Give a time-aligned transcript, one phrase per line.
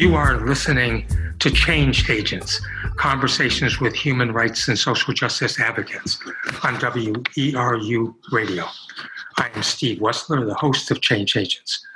[0.00, 1.06] You are listening
[1.40, 2.58] to Change Agents
[2.96, 6.18] Conversations with Human Rights and Social Justice Advocates
[6.64, 8.64] on WERU Radio.
[9.36, 11.86] I am Steve Wessler, the host of Change Agents.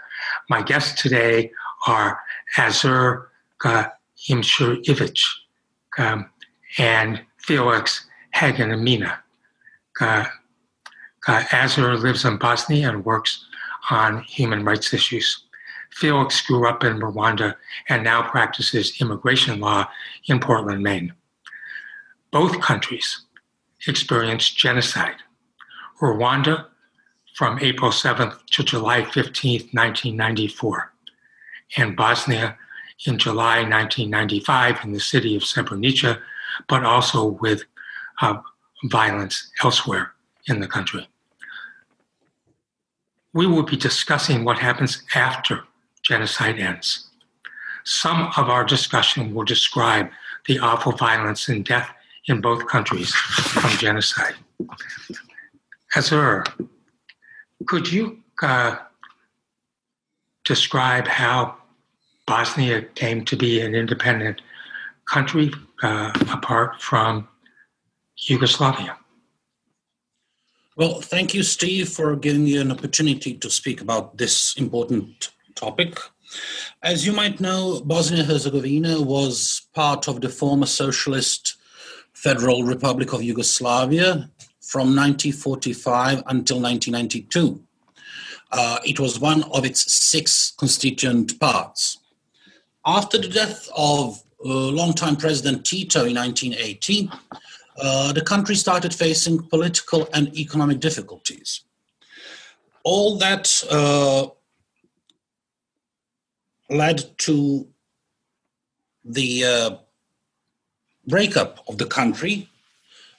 [0.51, 1.51] My guests today
[1.87, 2.21] are
[2.59, 3.29] Azur
[3.65, 5.25] Imshurevich
[5.97, 6.29] um,
[6.77, 8.71] and Felix Hagen
[9.99, 10.27] Uh,
[11.27, 13.47] Azur lives in Bosnia and works
[13.89, 15.44] on human rights issues.
[15.95, 17.55] Felix grew up in Rwanda
[17.89, 19.89] and now practices immigration law
[20.27, 21.13] in Portland, Maine.
[22.33, 23.23] Both countries
[23.87, 25.17] experienced genocide.
[26.01, 26.67] Rwanda
[27.35, 30.93] from April 7th to July 15th, 1994,
[31.77, 32.59] and Bosnia
[33.07, 36.21] in July 1995 in the city of Srebrenica,
[36.69, 37.63] but also with
[38.21, 38.39] uh,
[38.85, 40.13] violence elsewhere
[40.49, 41.09] in the country.
[43.33, 45.65] We will be discussing what happens after
[46.05, 47.09] genocide ends.
[47.85, 50.09] Some of our discussion will describe
[50.47, 51.91] the awful violence and death
[52.27, 54.35] in both countries from genocide.
[55.95, 56.47] Azur,
[57.67, 58.77] could you uh,
[60.45, 61.57] describe how
[62.27, 64.41] Bosnia came to be an independent
[65.07, 65.53] country
[65.83, 67.29] uh, apart from
[68.17, 68.97] Yugoslavia?
[70.77, 75.99] Well, thank you, Steve, for giving me an opportunity to speak about this important topic.
[76.83, 81.57] As you might know, Bosnia Herzegovina was part of the former socialist
[82.13, 84.31] Federal Republic of Yugoslavia
[84.61, 87.63] from 1945 until 1992.
[88.51, 91.99] Uh, it was one of its six constituent parts.
[92.87, 97.11] After the death of uh, longtime President Tito in 1980,
[97.81, 101.63] uh, the country started facing political and economic difficulties.
[102.85, 104.29] All that uh,
[106.71, 107.67] led to
[109.05, 109.77] the uh,
[111.07, 112.49] breakup of the country,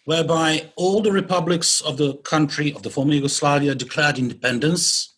[0.05, 5.13] whereby all the republics of the country of the former Yugoslavia declared independence,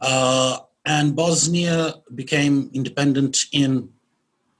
[0.00, 3.88] uh, and Bosnia became independent in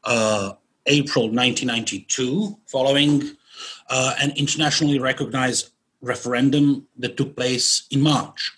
[0.05, 0.53] uh,
[0.87, 3.23] April 1992, following
[3.91, 8.53] uh, an internationally recognized referendum that took place in March.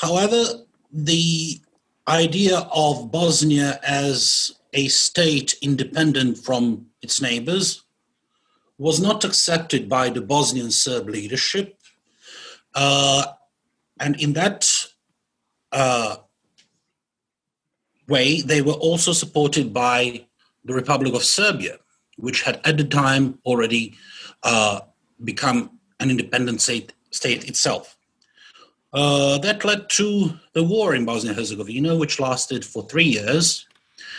[0.00, 0.44] However,
[0.92, 1.60] the
[2.08, 7.82] idea of Bosnia as a state independent from its neighbors
[8.78, 11.78] was not accepted by the Bosnian Serb leadership.
[12.74, 13.24] Uh,
[14.00, 14.68] and in that
[15.72, 16.16] uh,
[18.08, 20.26] way, they were also supported by
[20.64, 21.78] the Republic of Serbia,
[22.16, 23.94] which had at the time already
[24.42, 24.80] uh,
[25.22, 27.93] become an independent state, state itself.
[28.94, 33.66] Uh, that led to the war in Bosnia Herzegovina, which lasted for three years.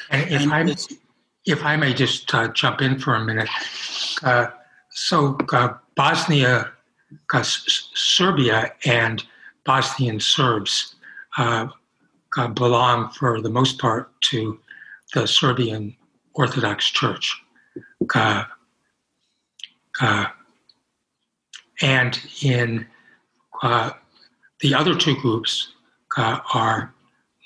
[0.09, 0.75] And if, and I,
[1.45, 3.47] if I may just uh, jump in for a minute.
[4.21, 4.47] Uh,
[4.91, 6.71] so, uh, Bosnia,
[7.33, 9.23] uh, Serbia, and
[9.63, 10.95] Bosnian Serbs
[11.37, 11.67] uh,
[12.53, 14.59] belong, for the most part, to
[15.13, 15.95] the Serbian
[16.33, 17.41] Orthodox Church.
[21.81, 22.85] and in
[24.61, 25.73] the other two groups
[26.17, 26.93] uh, are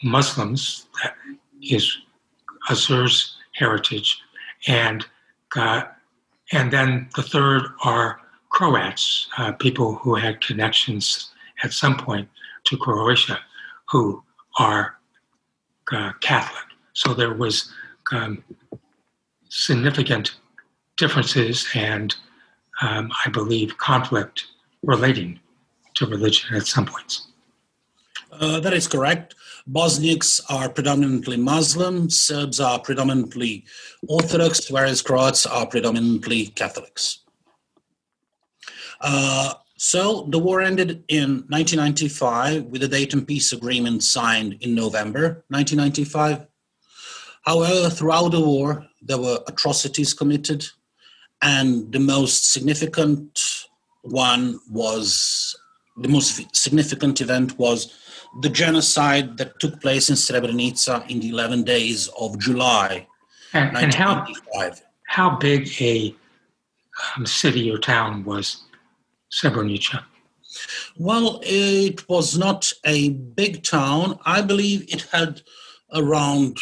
[0.03, 1.15] Muslims, that
[1.61, 1.97] is
[2.69, 4.21] Azur's heritage,
[4.67, 5.05] and
[5.55, 5.83] uh,
[6.51, 11.31] and then the third are Croats, uh, people who had connections
[11.63, 12.27] at some point
[12.65, 13.39] to Croatia,
[13.89, 14.23] who
[14.57, 14.95] are
[15.91, 16.63] uh, Catholic.
[16.93, 17.71] So there was
[18.11, 18.43] um,
[19.49, 20.35] significant
[20.97, 22.15] differences and
[22.81, 24.45] um, I believe conflict
[24.83, 25.39] relating
[25.99, 27.27] to religion at some points.
[28.31, 29.35] Uh, that is correct.
[29.69, 33.65] Bosniaks are predominantly Muslim, Serbs are predominantly
[34.07, 37.19] Orthodox, whereas Croats are predominantly Catholics.
[39.01, 45.45] Uh, so the war ended in 1995 with the Dayton Peace Agreement signed in November
[45.49, 46.47] 1995.
[47.43, 50.65] However, throughout the war, there were atrocities committed,
[51.41, 53.39] and the most significant
[54.01, 55.55] one was
[56.01, 57.93] the most significant event was
[58.41, 63.07] the genocide that took place in Srebrenica in the 11 days of July
[63.53, 64.25] and, and how,
[65.07, 66.15] how big a
[67.17, 68.63] um, city or town was
[69.31, 70.03] Srebrenica?
[70.97, 74.19] Well, it was not a big town.
[74.25, 75.41] I believe it had
[75.93, 76.57] around,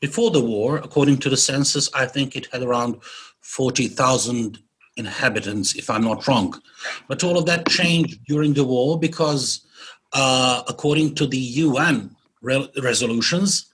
[0.00, 3.02] before the war, according to the census, I think it had around
[3.40, 4.58] 40,000
[4.96, 6.60] inhabitants, if I'm not wrong.
[7.08, 9.64] But all of that changed during the war because,
[10.12, 13.72] uh, according to the UN re- resolutions,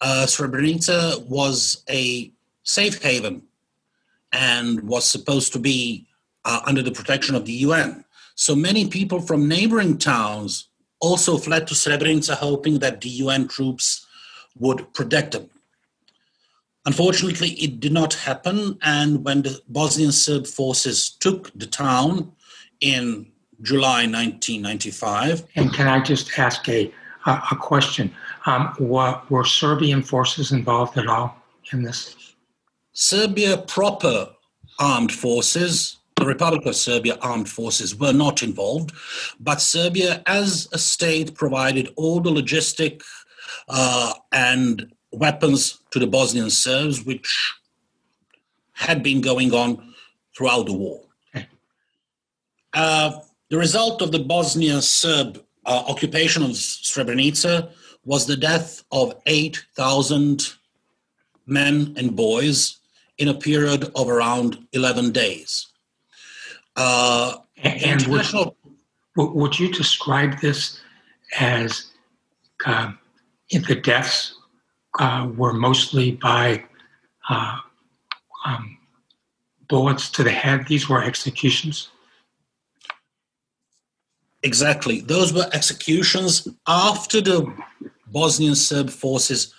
[0.00, 2.30] uh, Srebrenica was a
[2.62, 3.42] safe haven
[4.32, 6.06] and was supposed to be
[6.44, 8.04] uh, under the protection of the UN.
[8.34, 10.68] So many people from neighboring towns
[11.00, 14.06] also fled to Srebrenica, hoping that the UN troops
[14.58, 15.50] would protect them.
[16.86, 22.32] Unfortunately, it did not happen, and when the Bosnian Serb forces took the town
[22.80, 23.32] in
[23.62, 25.44] July 1995.
[25.56, 26.92] And can I just ask a,
[27.26, 28.14] a, a question?
[28.46, 31.36] Um, what, were Serbian forces involved at all
[31.72, 32.34] in this?
[32.92, 34.28] Serbia proper
[34.78, 38.92] armed forces, the Republic of Serbia armed forces were not involved,
[39.40, 43.02] but Serbia as a state provided all the logistic
[43.68, 47.54] uh, and weapons to the Bosnian Serbs, which
[48.72, 49.94] had been going on
[50.36, 51.00] throughout the war.
[52.76, 53.20] Uh,
[53.50, 57.70] the result of the Bosnian Serb uh, occupation of Srebrenica
[58.04, 60.42] was the death of 8,000
[61.46, 62.78] men and boys
[63.18, 65.68] in a period of around 11 days.
[66.74, 68.26] Uh, and would,
[69.16, 70.80] would, you describe this
[71.38, 71.92] as
[72.66, 72.90] uh,
[73.50, 74.34] the deaths
[74.98, 76.64] uh, were mostly by
[77.28, 77.58] uh,
[78.44, 78.78] um,
[79.68, 80.66] bullets to the head?
[80.68, 81.90] These were executions?
[84.42, 85.00] Exactly.
[85.00, 87.52] Those were executions after the
[88.06, 89.54] Bosnian Serb forces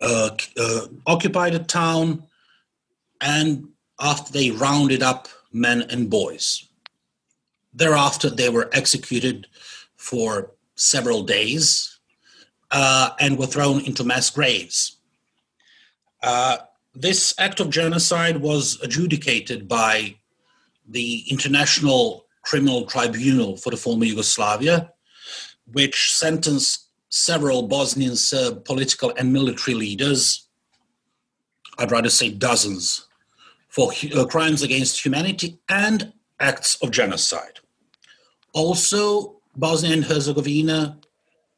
[0.00, 2.24] uh, uh, occupied a town
[3.20, 3.68] and
[4.00, 6.68] after they rounded up men and boys.
[7.72, 9.46] Thereafter, they were executed
[9.96, 11.95] for several days
[12.70, 14.98] uh, and were thrown into mass graves.
[16.22, 16.58] Uh,
[16.94, 20.16] this act of genocide was adjudicated by
[20.88, 24.92] the International Criminal Tribunal for the former Yugoslavia,
[25.72, 30.48] which sentenced several Bosnian Serb political and military leaders,
[31.78, 33.06] I'd rather say dozens,
[33.68, 37.60] for uh, crimes against humanity and acts of genocide.
[38.52, 40.98] Also, Bosnia and Herzegovina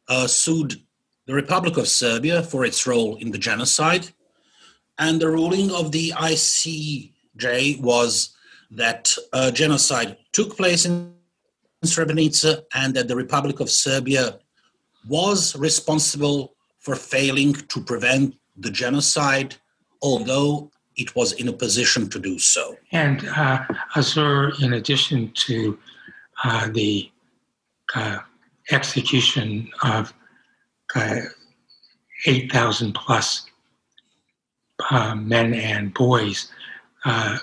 [0.09, 0.81] uh, sued
[1.29, 4.09] the Republic of Serbia for its role in the genocide,
[4.99, 8.35] and the ruling of the ICJ was
[8.71, 11.13] that uh, genocide took place in
[11.85, 14.39] Srebrenica and that the Republic of Serbia
[15.07, 19.55] was responsible for failing to prevent the genocide,
[20.01, 22.75] although it was in a position to do so.
[22.91, 23.65] And uh,
[23.95, 25.79] Azur, in addition to
[26.43, 27.11] uh, the
[27.95, 28.19] uh,
[28.71, 30.15] execution of
[30.95, 31.21] uh,
[32.27, 33.47] 8,000 plus
[34.91, 36.51] uh, men and boys,
[37.05, 37.39] uh,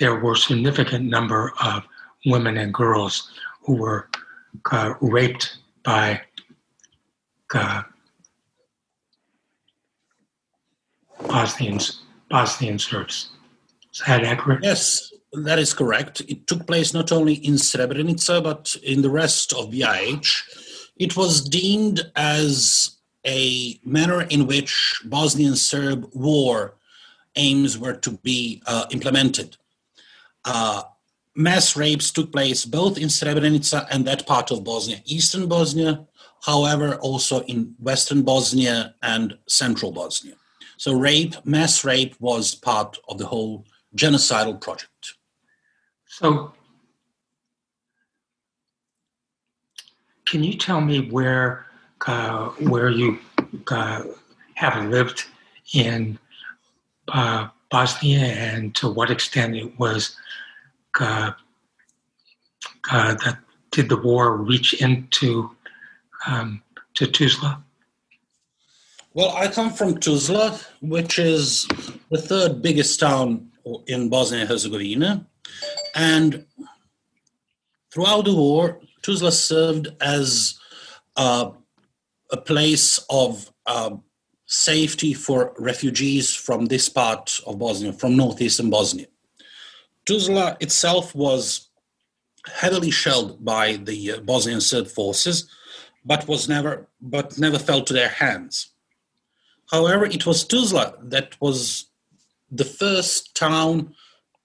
[0.00, 1.84] there were significant number of
[2.26, 3.30] women and girls
[3.62, 4.08] who were
[4.70, 6.20] uh, raped by
[7.54, 7.82] uh,
[11.26, 13.30] Bosnians, Bosnian Serbs.
[13.92, 14.60] Is that accurate?
[14.62, 16.20] Yes, that is correct.
[16.28, 20.67] It took place not only in Srebrenica but in the rest of BiH.
[20.98, 26.74] It was deemed as a manner in which Bosnian Serb war
[27.36, 29.56] aims were to be uh, implemented.
[30.44, 30.82] Uh,
[31.34, 36.06] mass rapes took place both in Srebrenica and that part of Bosnia, eastern Bosnia,
[36.44, 40.34] however, also in western Bosnia and central Bosnia.
[40.76, 45.14] So, rape, mass rape, was part of the whole genocidal project.
[46.06, 46.52] So,
[50.28, 51.66] can you tell me where
[52.06, 53.18] uh, where you
[53.68, 54.02] uh,
[54.54, 55.24] have lived
[55.74, 56.18] in
[57.08, 60.16] uh, Bosnia and to what extent it was
[61.00, 61.32] uh,
[62.90, 63.38] uh, that
[63.70, 65.50] did the war reach into
[66.26, 66.62] um,
[66.94, 67.62] to Tuzla?
[69.14, 71.66] Well, I come from Tuzla, which is
[72.10, 73.50] the third biggest town
[73.86, 75.26] in Bosnia and Herzegovina,
[75.94, 76.44] and
[77.90, 80.58] throughout the war, Tuzla served as
[81.16, 81.50] uh,
[82.30, 83.96] a place of uh,
[84.46, 89.06] safety for refugees from this part of Bosnia, from northeastern Bosnia.
[90.06, 91.68] Tuzla itself was
[92.46, 95.50] heavily shelled by the uh, Bosnian Serb forces,
[96.04, 98.70] but was never but never fell to their hands.
[99.70, 101.86] However, it was Tuzla that was
[102.50, 103.94] the first town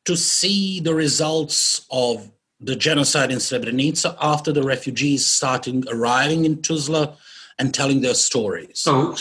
[0.04, 2.30] to see the results of
[2.64, 7.16] the genocide in Srebrenica after the refugees started arriving in Tuzla
[7.60, 8.80] and telling their stories.
[8.80, 9.16] So,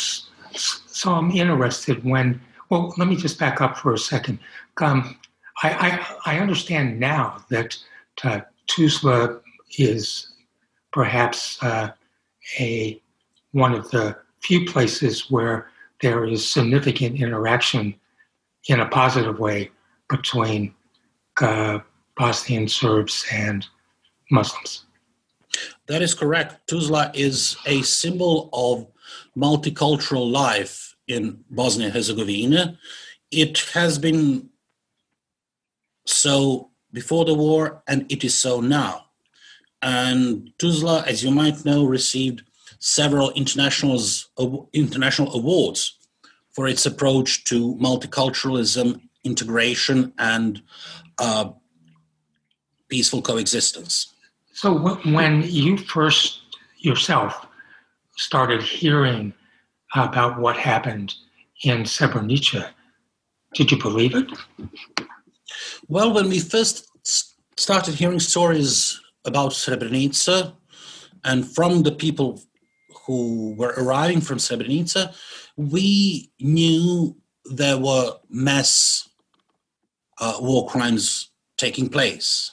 [0.54, 2.40] so I'm interested when.
[2.70, 4.38] Well, let me just back up for a second.
[4.80, 5.18] Um,
[5.62, 7.76] I, I, I understand now that
[8.25, 9.40] uh, Tuzla
[9.78, 10.32] is
[10.90, 11.90] perhaps uh,
[12.58, 13.00] a
[13.50, 15.68] one of the few places where
[16.00, 17.94] there is significant interaction
[18.68, 19.70] in a positive way
[20.08, 20.75] between
[21.40, 21.78] uh,
[22.16, 23.66] Bosnian Serbs and
[24.31, 24.85] Muslims.
[25.87, 26.66] That is correct.
[26.66, 28.87] Tuzla is a symbol of
[29.37, 32.78] multicultural life in Bosnia Herzegovina.
[33.31, 34.49] It has been
[36.07, 39.07] so before the war, and it is so now.
[39.81, 42.42] And Tuzla, as you might know, received
[42.78, 43.99] several international
[45.35, 45.99] awards
[46.50, 50.62] for its approach to multiculturalism, integration, and
[51.19, 51.50] uh,
[52.92, 54.12] peaceful coexistence.
[54.52, 54.68] So,
[55.18, 56.42] when you first
[56.78, 57.46] yourself
[58.16, 59.32] started hearing
[59.94, 61.14] about what happened
[61.64, 62.68] in Srebrenica,
[63.54, 64.28] did you believe it?
[65.88, 66.76] Well, when we first
[67.56, 70.54] started hearing stories about Srebrenica,
[71.25, 72.42] and from the people
[73.06, 75.14] who were arriving from Srebrenica,
[75.56, 79.08] we knew there were mass
[80.18, 82.52] uh, war crimes taking place.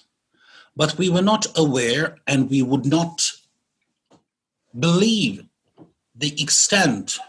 [0.79, 3.33] But we were not aware and we would not
[4.79, 5.43] believe
[6.15, 7.19] the extent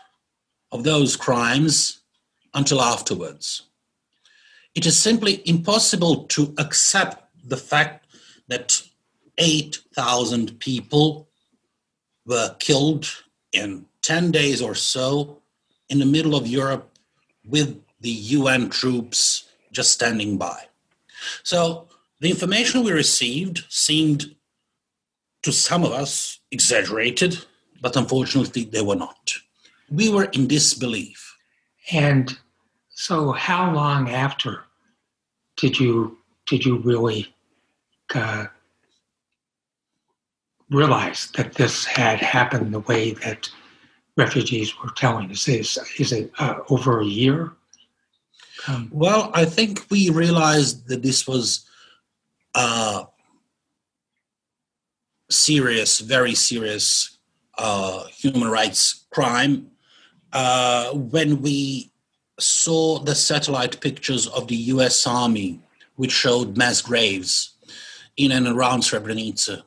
[0.71, 1.99] of those crimes
[2.54, 3.62] until afterwards.
[4.76, 8.07] It is simply impossible to accept the fact
[8.47, 8.83] that
[9.37, 11.28] 8,000 people
[12.25, 13.09] were killed
[13.50, 15.42] in 10 days or so
[15.88, 16.88] in the middle of Europe
[17.45, 20.69] with the UN troops just standing by.
[21.42, 21.88] So
[22.20, 24.34] the information we received seemed
[25.42, 27.38] to some of us exaggerated,
[27.80, 29.32] but unfortunately they were not.
[29.90, 31.36] We were in disbelief.
[31.92, 32.38] And
[32.90, 34.64] so how long after
[35.56, 37.34] did you did you really
[38.14, 38.46] uh,
[40.70, 43.48] realize that this had happened the way that
[44.16, 45.48] refugees were telling us?
[45.48, 47.52] Is, is it uh, over a year?
[48.66, 51.69] Um, well, I think we realized that this was
[52.54, 53.07] a
[55.30, 57.19] serious, very serious
[57.59, 59.71] uh, human rights crime
[60.33, 61.90] uh, when we
[62.38, 65.61] saw the satellite pictures of the US Army,
[65.97, 67.54] which showed mass graves
[68.16, 69.62] in and around Srebrenica.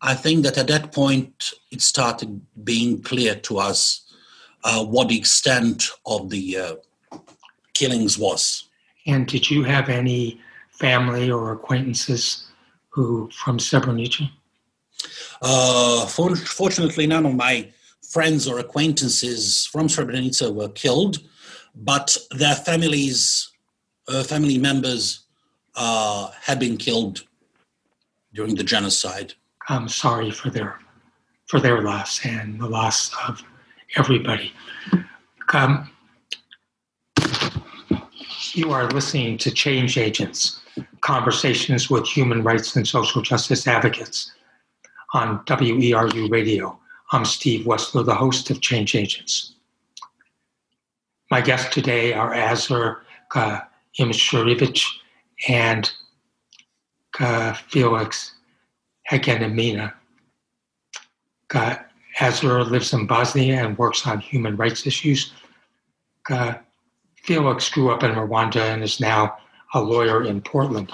[0.00, 4.12] I think that at that point it started being clear to us
[4.64, 6.74] uh, what the extent of the uh,
[7.74, 8.68] killings was.
[9.06, 10.40] And did you have any
[10.78, 12.46] family or acquaintances
[12.90, 14.30] who from Srebrenica?
[15.42, 17.68] Uh, for, fortunately, none of my
[18.10, 21.18] friends or acquaintances from Srebrenica were killed,
[21.74, 23.50] but their families,
[24.08, 25.26] uh, family members,
[25.76, 27.24] uh, had been killed
[28.34, 29.34] during the genocide.
[29.68, 30.78] I'm sorry for their
[31.46, 33.42] for their loss and the loss of
[33.96, 34.52] everybody.
[35.54, 35.90] Um,
[38.52, 40.60] you are listening to Change Agents,
[41.00, 44.32] conversations with human rights and social justice advocates
[45.14, 46.78] on WERU Radio.
[47.12, 49.54] I'm Steve Wessler, the host of Change Agents.
[51.30, 52.98] My guests today are Azur
[53.34, 53.60] uh,
[55.48, 55.90] and
[57.68, 58.32] Felix
[59.10, 59.92] Hagenimana.
[61.54, 61.76] Uh,
[62.18, 65.32] Azur lives in Bosnia and works on human rights issues.
[67.22, 69.36] Felix grew up in Rwanda and is now
[69.74, 70.92] a lawyer in Portland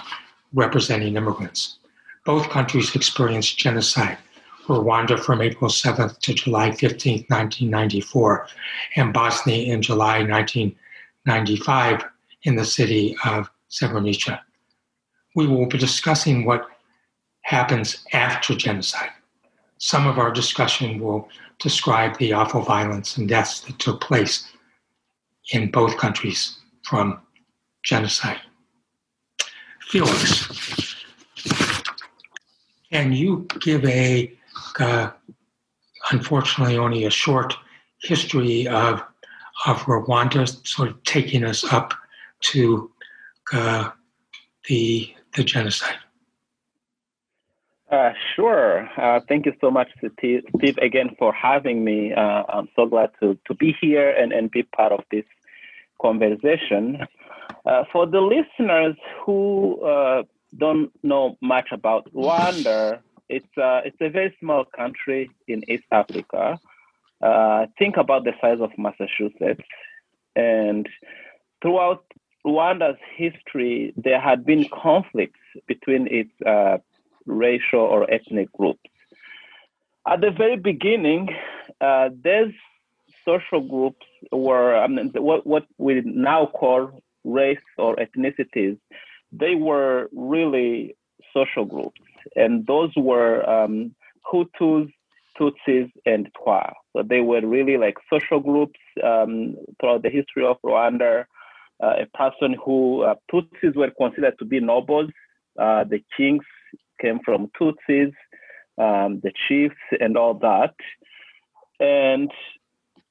[0.52, 1.78] representing immigrants.
[2.24, 4.18] Both countries experienced genocide.
[4.66, 8.46] Rwanda from April 7th to July 15th, 1994,
[8.96, 12.04] and Bosnia in July 1995
[12.44, 14.40] in the city of Srebrenica.
[15.34, 16.66] We will be discussing what
[17.42, 19.10] happens after genocide.
[19.78, 21.28] Some of our discussion will
[21.60, 24.50] describe the awful violence and deaths that took place
[25.52, 27.20] in both countries from
[27.82, 28.40] genocide.
[29.88, 30.96] Felix,
[32.90, 34.32] can you give a,
[34.80, 35.10] uh,
[36.10, 37.54] unfortunately, only a short
[38.02, 39.02] history of,
[39.66, 41.94] of Rwanda, sort of taking us up
[42.40, 42.90] to
[43.52, 43.90] uh,
[44.68, 45.96] the, the genocide?
[47.90, 48.88] Uh, sure.
[48.96, 49.88] Uh, thank you so much,
[50.18, 52.12] Steve, again for having me.
[52.12, 55.24] Uh, I'm so glad to, to be here and, and be part of this
[56.02, 57.06] conversation.
[57.66, 60.22] Uh, for the listeners who uh,
[60.56, 66.58] don't know much about Rwanda, it's, a, it's a very small country in East Africa.
[67.78, 69.64] think about the size of Massachusetts.
[70.36, 70.88] And
[71.62, 72.04] throughout
[72.46, 76.32] Rwanda's history, there had been conflicts between its
[77.26, 78.90] racial or ethnic groups.
[80.06, 81.34] At the very beginning,
[81.80, 82.52] uh, there's
[83.24, 88.78] social groups were I mean, what what we now call race or ethnicities.
[89.32, 90.96] They were really
[91.32, 92.00] social groups,
[92.36, 93.94] and those were um,
[94.32, 94.92] Hutus,
[95.38, 96.72] Tutsis, and Twa.
[96.92, 101.24] So they were really like social groups um, throughout the history of Rwanda.
[101.82, 105.10] Uh, a person who uh, Tutsis were considered to be nobles.
[105.58, 106.44] Uh, the kings
[107.00, 108.12] came from Tutsis,
[108.78, 110.74] um, the chiefs, and all that.
[111.80, 112.30] And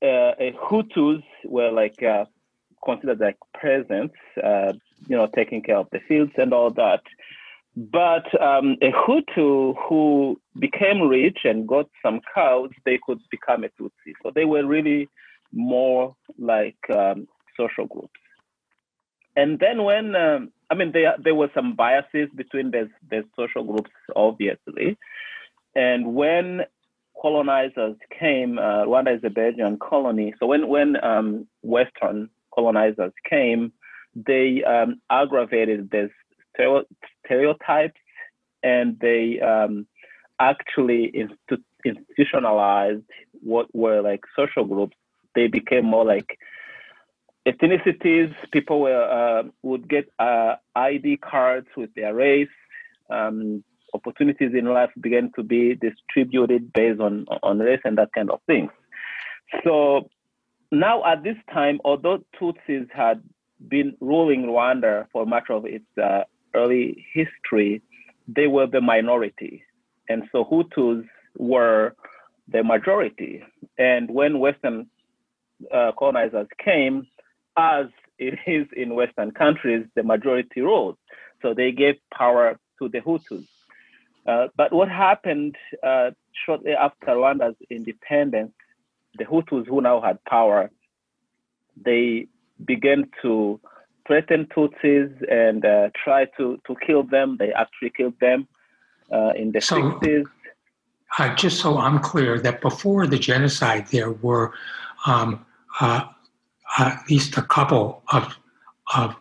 [0.01, 0.34] uh,
[0.70, 2.25] Hutus were like uh,
[2.86, 4.74] considered like peasants, uh,
[5.08, 7.02] you know, taking care of the fields and all that.
[7.75, 13.70] But um, a Hutu who became rich and got some cows, they could become a
[13.70, 14.13] Tutsi.
[14.22, 15.10] So they were really
[15.52, 18.13] more like um, social groups.
[19.36, 23.63] And then when, um, I mean, there, there were some biases between the, the social
[23.63, 24.98] groups, obviously.
[25.75, 26.62] And when
[27.20, 30.36] colonizers came, uh, Rwanda is a Belgian colony.
[30.40, 33.72] So when, when um, Western colonizers came,
[34.15, 36.12] they um, aggravated this
[37.25, 38.00] stereotypes
[38.62, 39.88] and they um,
[40.39, 43.03] actually institu- institutionalized
[43.41, 44.95] what were like social groups.
[45.36, 46.38] They became more like
[47.45, 48.33] ethnicities.
[48.51, 52.48] People were uh, would get uh, ID cards with their race.
[53.10, 58.29] Um, opportunities in life began to be distributed based on on race and that kind
[58.31, 58.69] of thing.
[59.63, 60.10] So
[60.74, 63.22] now at this time, although Tutsis had
[63.68, 67.82] been ruling Rwanda for much of its uh, early history,
[68.27, 69.63] they were the minority.
[70.10, 71.96] And so Hutus were
[72.48, 73.44] the majority.
[73.77, 74.88] And when Western
[75.74, 77.08] uh, colonizers came,
[77.58, 77.86] as
[78.18, 80.98] it is in Western countries, the majority ruled.
[81.42, 83.48] So they gave power to the Hutus.
[84.25, 86.12] Uh, but what happened uh,
[86.46, 88.53] shortly after Rwanda's independence,
[89.18, 90.70] the Hutus who now had power,
[91.86, 92.28] they
[92.66, 93.60] began to
[94.06, 97.38] threaten Tutsis and uh, tried to, to kill them.
[97.40, 98.48] They actually killed them
[99.12, 100.26] uh, in the so, 60s.
[101.18, 104.54] Uh, just so I'm clear, that before the genocide, there were
[105.06, 105.46] um,
[105.80, 106.06] uh,
[106.78, 108.36] at least a couple of,
[108.96, 109.16] of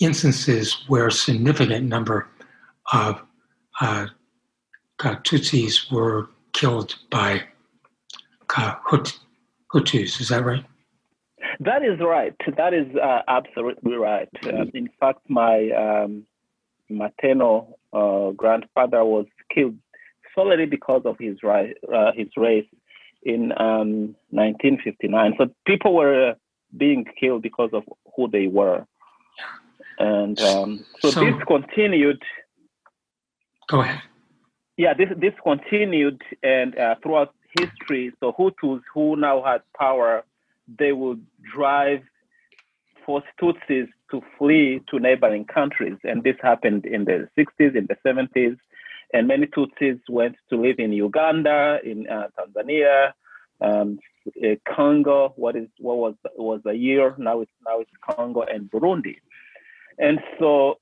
[0.00, 2.28] instances where a significant number
[2.92, 3.22] of
[3.80, 4.06] uh,
[4.98, 7.44] Tutsis were killed by
[8.48, 9.18] Hut-
[9.76, 10.20] Hutus.
[10.20, 10.64] Is that right?
[11.60, 12.34] That is right.
[12.56, 14.28] That is uh, absolutely right.
[14.44, 16.26] Uh, in fact, my um,
[16.88, 19.76] maternal uh, grandfather was killed
[20.34, 22.66] solely because of his, ri- uh, his race
[23.22, 25.34] in um, 1959.
[25.38, 26.34] So people were
[26.76, 27.84] being killed because of
[28.14, 28.86] who they were.
[29.98, 32.22] And um, so, so, this continued.
[33.68, 34.02] Go ahead.
[34.76, 38.12] Yeah, this, this continued and uh, throughout history.
[38.20, 40.24] So Hutus who now had power
[40.78, 42.02] they would drive
[43.04, 45.96] force Tutsis to flee to neighboring countries.
[46.04, 48.58] And this happened in the 60s, in the 70s.
[49.12, 53.12] And many Tutsis went to live in Uganda, in uh, Tanzania,
[53.60, 54.00] um,
[54.44, 55.32] uh, Congo.
[55.36, 57.40] What is what was was Zaire now?
[57.40, 59.18] It's now it's Congo and Burundi.
[59.98, 60.78] And so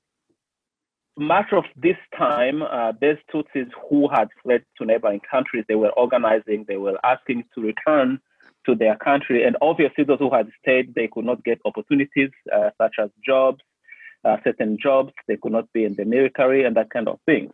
[1.17, 5.91] much of this time, uh, these Tutsis who had fled to neighboring countries, they were
[5.91, 6.65] organizing.
[6.67, 8.19] They were asking to return
[8.65, 9.43] to their country.
[9.43, 13.61] And obviously, those who had stayed, they could not get opportunities uh, such as jobs,
[14.23, 15.13] uh, certain jobs.
[15.27, 17.51] They could not be in the military and that kind of thing.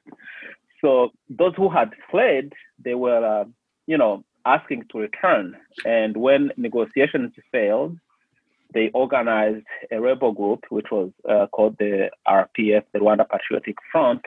[0.80, 3.46] So those who had fled, they were, uh,
[3.86, 5.56] you know, asking to return.
[5.86, 7.98] And when negotiations failed,
[8.74, 14.22] they organized a rebel group, which was uh, called the RPF, the Rwanda Patriotic Front.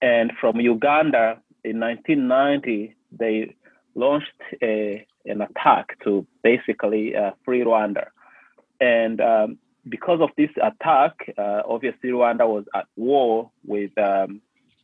[0.00, 3.54] And from Uganda in 1990, they
[3.94, 8.08] launched a an attack to basically uh, free Rwanda.
[8.80, 9.58] And um,
[9.88, 14.40] because of this attack, uh, obviously Rwanda was at war with um,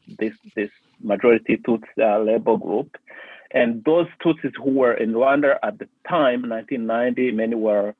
[0.06, 0.70] this this
[1.02, 2.96] majority Tutsi uh, labor group,
[3.50, 7.94] and those Tutsis who were in Rwanda at the time, 1990, many were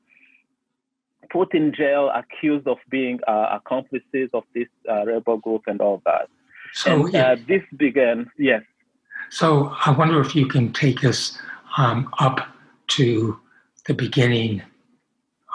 [1.29, 6.01] put in jail, accused of being uh, accomplices of this uh, rebel group and all
[6.05, 6.29] that.
[6.73, 8.61] So and, uh, this began, yes.
[9.29, 11.37] So I wonder if you can take us
[11.77, 12.47] um, up
[12.89, 13.39] to
[13.85, 14.61] the beginning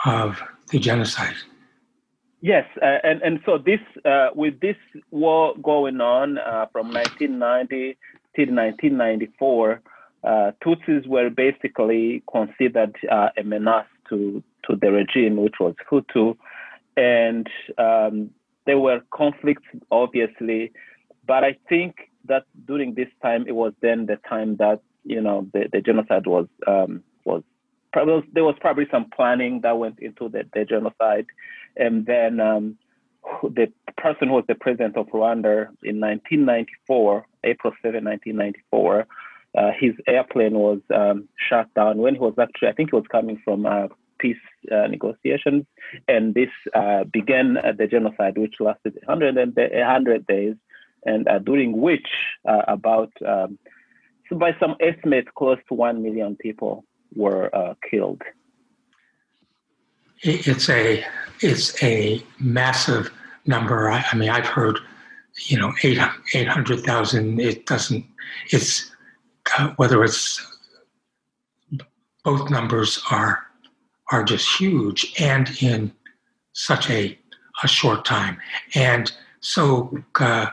[0.04, 1.34] of the genocide.
[2.40, 4.76] Yes, uh, and and so this uh, with this
[5.10, 7.96] war going on uh, from 1990
[8.36, 9.80] till 1994,
[10.24, 16.36] uh, Tutsis were basically considered uh, a menace to to the regime, which was Hutu,
[16.96, 18.30] and um,
[18.66, 20.72] there were conflicts, obviously,
[21.26, 25.46] but I think that during this time it was then the time that you know
[25.52, 27.42] the, the genocide was um, was
[27.94, 31.26] probably, there was probably some planning that went into the, the genocide.
[31.76, 32.76] And then um,
[33.42, 39.06] the person who was the president of Rwanda in 1994, April 7, 1994,
[39.56, 43.06] uh, his airplane was um, shot down when he was actually, I think he was
[43.10, 43.88] coming from uh,
[44.18, 44.36] peace
[44.72, 45.64] uh, negotiations.
[46.08, 50.56] And this uh, began the genocide, which lasted 100, 100 days,
[51.06, 52.08] and uh, during which
[52.48, 53.58] uh, about, um,
[54.32, 57.50] by some estimates, close to 1 million people were
[57.88, 58.22] killed.
[60.22, 61.04] It's a
[61.40, 63.12] it's a massive
[63.46, 63.90] number.
[63.90, 64.78] I, I mean, I've heard,
[65.46, 67.40] you know, 800,000.
[67.40, 68.04] it doesn't,
[68.50, 68.93] it's,
[69.76, 70.44] whether it's,
[72.24, 73.42] both numbers are,
[74.10, 75.92] are just huge and in
[76.52, 77.18] such a,
[77.62, 78.38] a short time.
[78.74, 80.46] And so uh,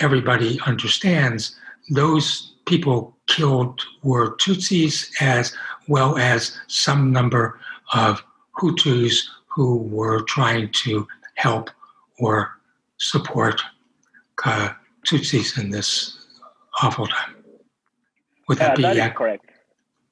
[0.00, 1.54] everybody understands
[1.90, 5.54] those people killed were Tutsis as
[5.88, 7.58] well as some number
[7.92, 8.22] of
[8.58, 11.70] Hutus who were trying to help
[12.18, 12.50] or
[12.98, 13.60] support
[14.44, 14.70] uh,
[15.06, 16.26] Tutsis in this
[16.82, 17.41] awful time.
[18.52, 19.46] Would that uh, be that is correct?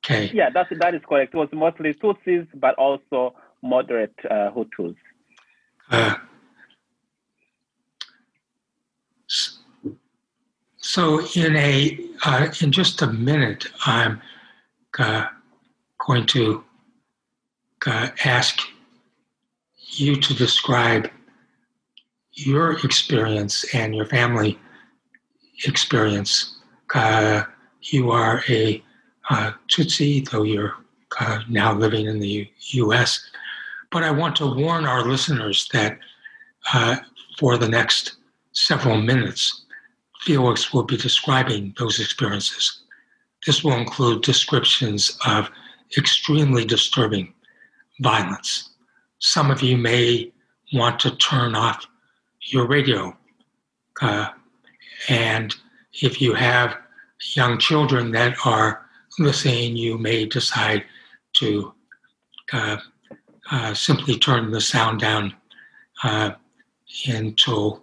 [0.02, 0.30] Okay.
[0.32, 1.34] Yeah, that that is correct.
[1.34, 4.96] It was mostly Tutsis, but also moderate uh, Hutus.
[5.90, 6.14] Uh,
[10.78, 14.22] so, in a uh, in just a minute, I'm
[14.98, 15.26] uh,
[16.06, 16.64] going to
[17.86, 18.58] uh, ask
[19.98, 21.10] you to describe
[22.32, 24.58] your experience and your family
[25.66, 26.56] experience.
[27.82, 28.82] You are a
[29.28, 30.74] uh, Tutsi, though you're
[31.18, 32.46] uh, now living in the U-
[32.86, 33.30] U.S.
[33.90, 35.98] But I want to warn our listeners that
[36.72, 36.96] uh,
[37.38, 38.16] for the next
[38.52, 39.64] several minutes,
[40.20, 42.82] Felix will be describing those experiences.
[43.46, 45.50] This will include descriptions of
[45.96, 47.32] extremely disturbing
[48.00, 48.70] violence.
[49.18, 50.32] Some of you may
[50.72, 51.86] want to turn off
[52.42, 53.16] your radio.
[54.00, 54.28] Uh,
[55.08, 55.54] and
[56.02, 56.76] if you have
[57.34, 58.86] young children that are
[59.18, 60.84] listening, you may decide
[61.34, 61.72] to
[62.52, 62.76] uh,
[63.50, 65.34] uh, simply turn the sound down
[66.02, 66.32] uh,
[67.06, 67.82] until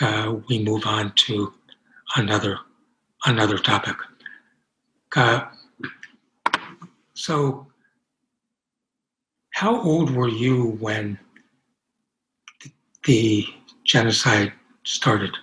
[0.00, 1.52] uh, we move on to
[2.16, 2.58] another
[3.24, 3.96] another topic.
[5.14, 5.44] Uh,
[7.14, 7.66] so,
[9.50, 11.18] how old were you when
[13.04, 13.46] the
[13.84, 14.52] genocide
[14.84, 15.36] started?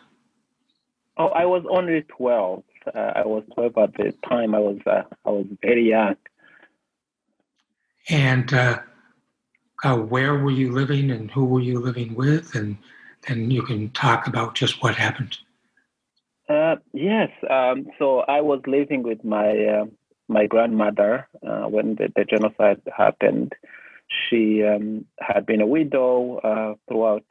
[1.18, 2.64] Oh, I was only 12.
[2.88, 4.56] Uh, I was 12 at the time.
[4.56, 6.16] I was uh, I was very young.
[8.10, 8.80] And uh,
[9.84, 12.78] uh where were you living, and who were you living with, and
[13.28, 15.38] then you can talk about just what happened.
[16.48, 17.30] Uh, yes.
[17.50, 19.86] Um, so I was living with my uh,
[20.28, 23.54] my grandmother when the, the, genocide happened.
[24.08, 27.26] She um, had been a widow throughout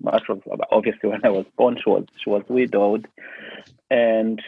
[0.00, 3.08] much of obviously when I was born, she was she was widowed,
[3.90, 4.40] and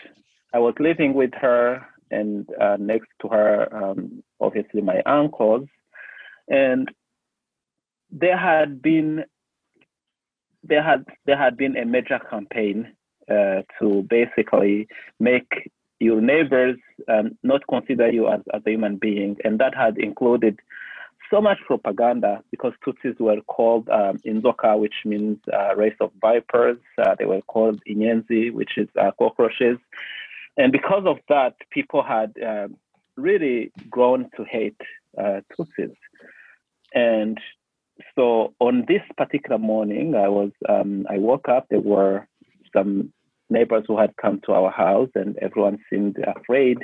[0.52, 5.68] I was living with her, and uh, next to her, um, obviously my uncles,
[6.48, 6.88] and
[8.10, 9.24] there had been
[10.64, 12.92] there had there had been a major campaign
[13.30, 16.76] uh, to basically make your neighbors
[17.08, 20.58] um, not consider you as, as a human being, and that had included
[21.30, 26.78] so much propaganda because Tutsis were called um, Inzoka, which means uh, race of vipers.
[26.98, 29.78] Uh, they were called Inyenzi, which is uh, cockroaches.
[30.56, 32.76] And because of that, people had um,
[33.16, 34.80] really grown to hate
[35.16, 35.94] uh, Tutsis.
[36.94, 37.38] And
[38.14, 41.66] so on this particular morning, I was um, I woke up.
[41.68, 42.26] There were
[42.72, 43.12] some
[43.48, 46.78] neighbors who had come to our house, and everyone seemed afraid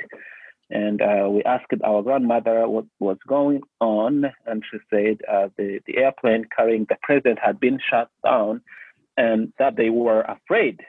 [0.69, 5.79] and uh, we asked our grandmother what was going on, and she said uh, the,
[5.85, 8.61] the airplane carrying the president had been shot down,
[9.15, 10.81] and that they were afraid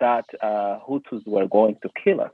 [0.00, 2.32] that uh, Hutus were going to kill us.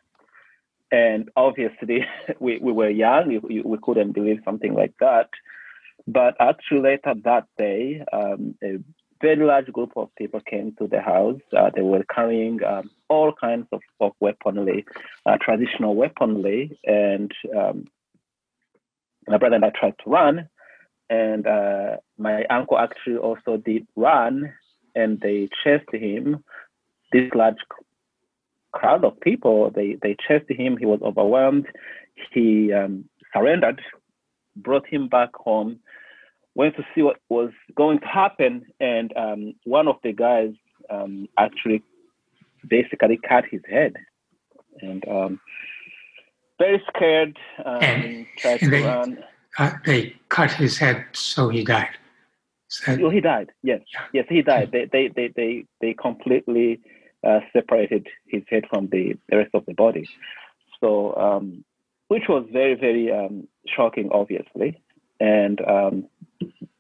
[0.93, 2.05] And obviously,
[2.41, 5.29] we, we were young, we, we couldn't believe something like that.
[6.07, 8.79] But actually, later that day, um, a
[9.21, 11.41] very large group of people came to the house.
[11.57, 14.85] Uh, they were carrying um, all kinds of, of weaponry,
[15.27, 17.85] uh, traditional weaponry, and um,
[19.29, 20.49] my brother and I tried to run,
[21.11, 24.53] and uh, my uncle actually also did run,
[24.95, 26.43] and they chased him.
[27.13, 27.57] This large
[28.73, 30.77] crowd of people, they they chased him.
[30.77, 31.67] He was overwhelmed.
[32.33, 33.81] He um, surrendered,
[34.57, 35.81] brought him back home
[36.57, 40.51] went to see what was going to happen, and um, one of the guys
[40.91, 41.81] um, actually
[42.69, 43.95] basically cut his head,
[44.81, 45.41] and um,
[46.59, 47.39] very scared.
[47.65, 49.25] Um, And- tried and to they- run.
[49.59, 51.89] Uh, they cut his head, so he died.
[52.87, 53.51] That- Oh, he died.
[53.63, 54.01] Yes, Yeah.
[54.13, 54.71] yes, he died.
[54.73, 56.81] They they they they, they completely
[57.27, 60.09] uh, separated his head from the, the rest of the body.
[60.81, 61.65] So, um,
[62.09, 64.81] which was very very um, shocking, obviously.
[65.21, 66.07] And um,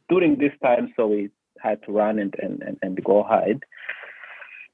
[0.09, 3.61] during this time, so we had to run and and and, and go hide.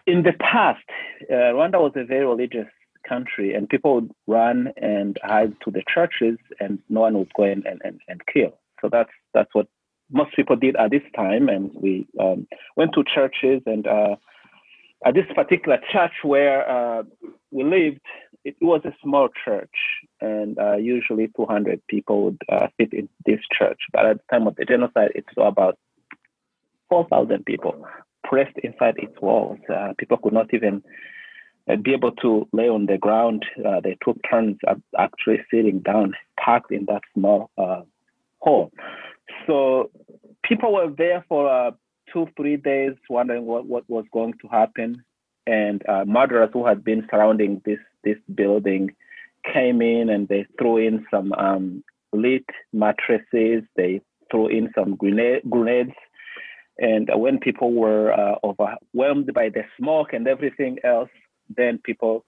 [0.07, 0.85] In the past,
[1.31, 2.69] uh, Rwanda was a very religious
[3.09, 7.45] country, and people would run and hide to the churches, and no one would go
[7.45, 8.57] in and, and, and kill.
[8.81, 9.67] So that's that's what
[10.11, 13.63] most people did at this time, and we um, went to churches.
[13.67, 14.17] And uh,
[15.07, 17.03] at this particular church where uh,
[17.53, 18.01] we lived,
[18.45, 19.71] it was a small church,
[20.21, 23.79] and uh, usually 200 people would uh, fit in this church.
[23.93, 25.79] But at the time of the genocide, it was about
[26.89, 27.87] 4,000 people
[28.25, 29.59] pressed inside its walls.
[29.73, 30.83] Uh, people could not even
[31.71, 33.47] uh, be able to lay on the ground.
[33.65, 34.57] Uh, they took turns
[34.99, 37.51] actually sitting down, packed in that small
[38.41, 38.73] hall.
[39.47, 39.91] So
[40.43, 41.77] people were there for
[42.13, 45.05] two, three days, wondering what, what was going to happen.
[45.47, 48.91] And uh, murderers who had been surrounding this this building
[49.53, 53.63] came in and they threw in some um, lit mattresses.
[53.77, 55.95] They threw in some grenade, grenades.
[56.79, 61.11] And when people were uh, overwhelmed by the smoke and everything else,
[61.57, 62.25] then people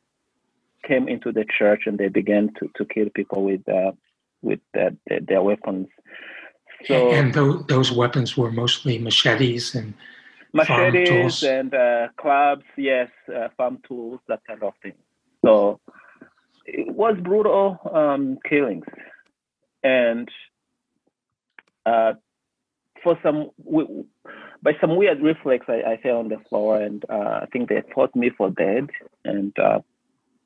[0.87, 3.93] came into the church and they began to, to kill people with uh,
[4.43, 5.89] with uh, their, their weapons.
[6.87, 9.95] So and those, those weapons were mostly machetes and
[10.53, 11.43] machetes tools.
[11.43, 14.95] and uh, clubs, yes, uh, farm tools, that kind of thing.
[15.45, 15.81] So
[16.65, 18.87] it was brutal um, killings,
[19.83, 20.29] and
[21.87, 22.15] uh,
[23.03, 24.05] for some w-
[24.63, 27.83] by some weird reflex, I, I fell on the floor, and uh, I think they
[27.95, 28.91] thought me for dead,
[29.25, 29.81] and uh,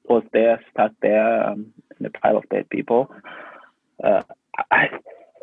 [0.05, 3.11] was there stuck there um, in a pile of dead people.
[4.03, 4.23] Uh,
[4.71, 4.89] I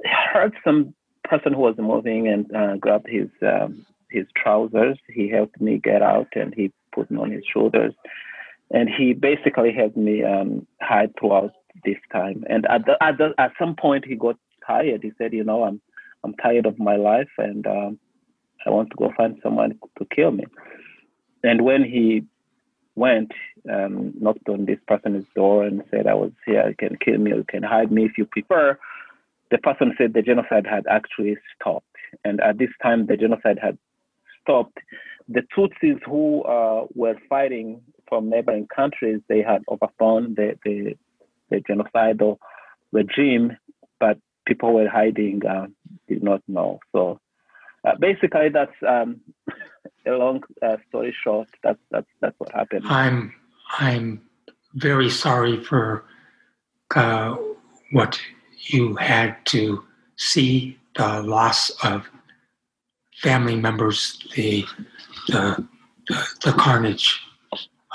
[0.06, 4.98] heard some person who was moving and uh, grabbed his um, his trousers.
[5.08, 7.94] He helped me get out, and he put me on his shoulders,
[8.72, 11.54] and he basically helped me um, hide throughout
[11.86, 12.44] this time.
[12.50, 15.04] And at the, at the, at some point, he got tired.
[15.04, 15.82] He said, "You know, I'm
[16.24, 18.00] I'm tired of my life, and um,
[18.66, 20.46] I want to go find someone to kill me."
[21.44, 22.26] And when he
[22.96, 23.32] went,
[23.72, 26.68] um, knocked on this person's door and said, "I was here.
[26.68, 27.32] You can kill me.
[27.32, 28.78] You can hide me if you prefer."
[29.52, 31.86] The person said the genocide had actually stopped,
[32.24, 33.78] and at this time, the genocide had
[34.42, 34.78] stopped.
[35.28, 40.98] The Tutsis who uh, were fighting from neighboring countries, they had overthrown the, the,
[41.50, 42.38] the genocidal
[42.92, 43.58] regime,
[44.00, 45.68] but people were hiding, uh,
[46.08, 46.80] did not know.
[46.92, 47.20] So
[47.86, 49.22] uh, basically, that's um,
[50.08, 51.48] a long uh, story short.
[51.64, 52.86] That's that's that's what happened.
[52.86, 53.34] I'm
[53.78, 54.22] I'm
[54.74, 56.04] very sorry for
[56.96, 57.36] uh,
[57.92, 58.20] what
[58.67, 59.84] you had to
[60.17, 62.06] see the loss of
[63.22, 64.65] family members, the
[65.28, 65.67] the,
[66.08, 67.19] the, the carnage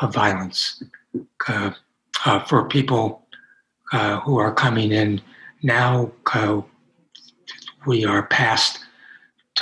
[0.01, 0.83] of violence
[1.49, 1.71] uh,
[2.25, 3.27] uh, for people
[3.93, 5.21] uh, who are coming in
[5.63, 6.11] now.
[6.33, 6.63] Uh,
[7.87, 8.79] we are past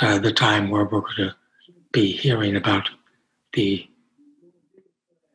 [0.01, 1.35] uh, the time where we're going to
[1.91, 2.89] be hearing about
[3.53, 3.87] the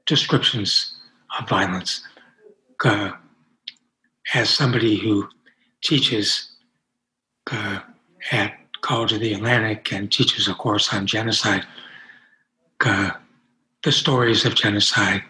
[0.06, 0.94] descriptions
[1.38, 2.02] of violence.
[2.84, 3.12] Uh,
[4.34, 5.28] as somebody who
[5.82, 6.50] teaches
[7.50, 7.80] uh,
[8.32, 11.64] at College of the Atlantic and teaches a course on genocide,
[12.84, 13.10] uh,
[13.82, 15.22] the stories of genocide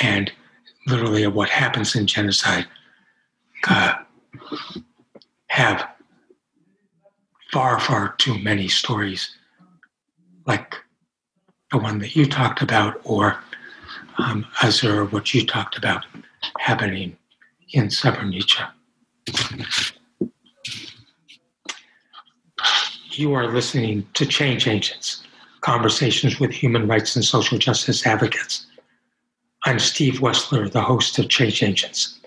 [0.00, 0.32] and
[0.86, 2.66] literally of what happens in genocide
[3.68, 3.94] uh,
[5.48, 5.86] have
[7.52, 9.36] far, far too many stories
[10.46, 10.74] like
[11.70, 13.38] the one that you talked about or
[14.18, 16.04] um, Azur, what you talked about
[16.58, 17.16] happening
[17.72, 18.70] in Srebrenica.
[23.12, 25.24] You are listening to Change Agents,
[25.60, 28.66] conversations with human rights and social justice advocates.
[29.66, 32.18] I'm Steve Wessler, the host of Change Agents.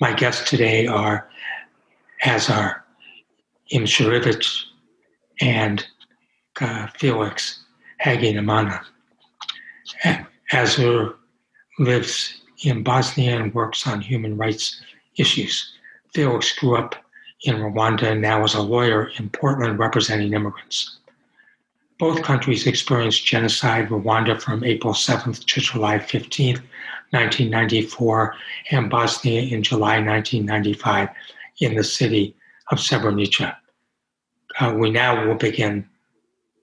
[0.00, 1.28] My guests today are
[2.24, 2.84] Azar
[3.72, 4.64] Imshirevich
[5.40, 5.86] and
[6.60, 7.64] uh, Felix
[8.04, 8.84] Hagenimana.
[10.52, 11.14] Azur
[11.78, 14.82] lives in Bosnia and works on human rights
[15.16, 15.75] issues.
[16.16, 16.96] Felix grew up
[17.42, 20.96] in Rwanda and now is a lawyer in Portland representing immigrants.
[21.98, 26.62] Both countries experienced genocide, Rwanda from April 7th to July 15th,
[27.10, 28.34] 1994,
[28.70, 31.10] and Bosnia in July 1995
[31.60, 32.34] in the city
[32.70, 33.54] of Srebrenica.
[34.58, 35.86] Uh, we now will begin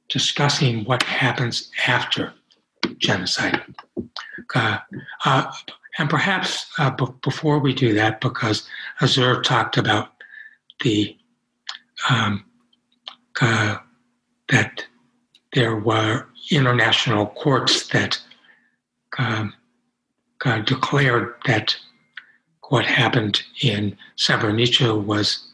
[0.09, 2.33] discussing what happens after
[2.97, 3.61] genocide.
[4.55, 4.79] Uh,
[5.25, 5.51] uh,
[5.97, 8.67] and perhaps uh, b- before we do that, because
[9.01, 10.09] Azur talked about
[10.83, 11.15] the
[12.09, 12.43] um,
[13.41, 13.77] uh,
[14.49, 14.85] that
[15.53, 18.19] there were international courts that
[19.17, 19.53] um,
[20.45, 21.75] uh, declared that
[22.69, 25.47] what happened in Srebrenica was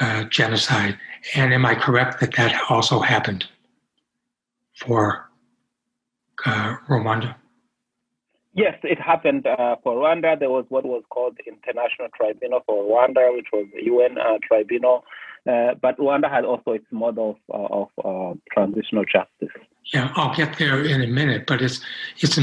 [0.00, 0.98] uh, genocide.
[1.34, 3.46] And am I correct that that also happened
[4.76, 5.28] for
[6.44, 7.34] uh, Rwanda?
[8.52, 10.38] Yes, it happened uh, for Rwanda.
[10.38, 14.38] There was what was called the International Tribunal for Rwanda, which was the UN uh,
[14.42, 15.04] tribunal.
[15.46, 19.56] Uh, but Rwanda had also its model of, of uh, transitional justice.
[19.94, 21.80] Yeah, I'll get there in a minute, but it's
[22.18, 22.38] it's.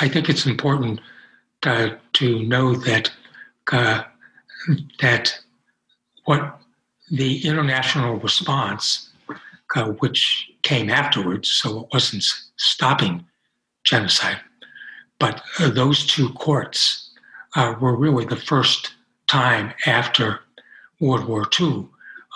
[0.00, 1.00] I think it's important
[1.62, 3.10] uh, to know that
[5.00, 5.38] that
[6.24, 6.60] what
[7.10, 9.10] the international response,
[10.00, 12.24] which came afterwards, so it wasn't
[12.56, 13.24] stopping
[13.84, 14.40] genocide
[15.18, 17.10] but those two courts
[17.54, 18.94] uh, were really the first
[19.26, 20.40] time after
[21.00, 21.88] World War II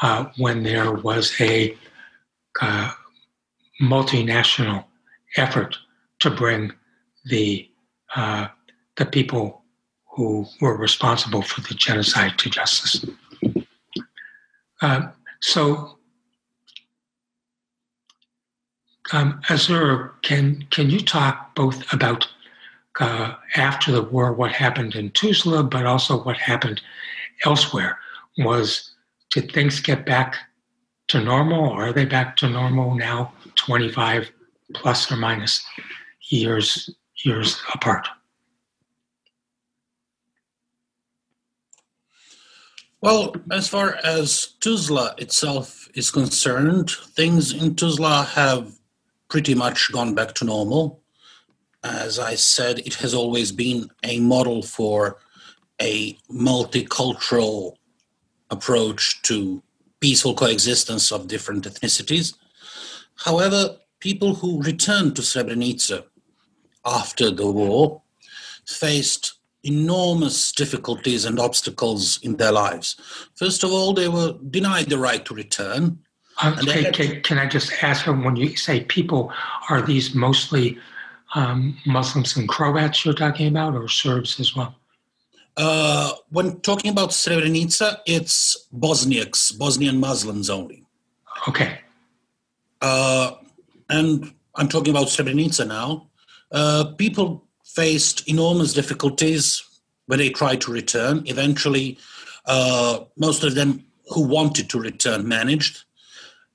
[0.02, 1.76] uh, when there was a
[2.60, 2.90] uh,
[3.80, 4.84] multinational
[5.36, 5.76] effort
[6.20, 6.72] to bring
[7.24, 7.68] the
[8.16, 8.48] uh,
[8.96, 9.62] the people
[10.06, 13.04] who were responsible for the genocide to justice.
[14.80, 15.08] Uh,
[15.40, 15.98] so,
[19.12, 22.26] um, Azur, can can you talk both about
[23.00, 26.80] uh, after the war what happened in Tuzla, but also what happened
[27.44, 27.98] elsewhere.
[28.38, 28.92] Was
[29.30, 30.36] did things get back
[31.08, 31.70] to normal?
[31.70, 34.30] Or are they back to normal now, 25
[34.74, 35.64] plus or minus
[36.28, 36.90] years
[37.24, 38.08] years apart?
[43.00, 48.76] Well, as far as Tuzla itself is concerned, things in Tuzla have
[49.28, 51.00] pretty much gone back to normal
[51.88, 55.18] as I said, it has always been a model for
[55.80, 57.76] a multicultural
[58.50, 59.62] approach to
[60.00, 62.34] peaceful coexistence of different ethnicities.
[63.16, 66.04] However, people who returned to Srebrenica
[66.84, 68.02] after the war
[68.66, 72.96] faced enormous difficulties and obstacles in their lives.
[73.34, 75.98] First of all, they were denied the right to return.
[76.40, 79.32] Uh, can, can, can, I just ask when you say people,
[79.68, 80.78] are these mostly
[81.34, 84.74] um, Muslims and Croats you're talking about, or Serbs as well?
[85.56, 90.84] Uh, when talking about Srebrenica, it's Bosniaks, Bosnian Muslims only.
[91.48, 91.80] Okay.
[92.80, 93.32] Uh,
[93.88, 96.06] and I'm talking about Srebrenica now.
[96.52, 99.62] Uh, people faced enormous difficulties
[100.06, 101.22] when they tried to return.
[101.26, 101.98] Eventually,
[102.46, 105.84] uh, most of them who wanted to return managed.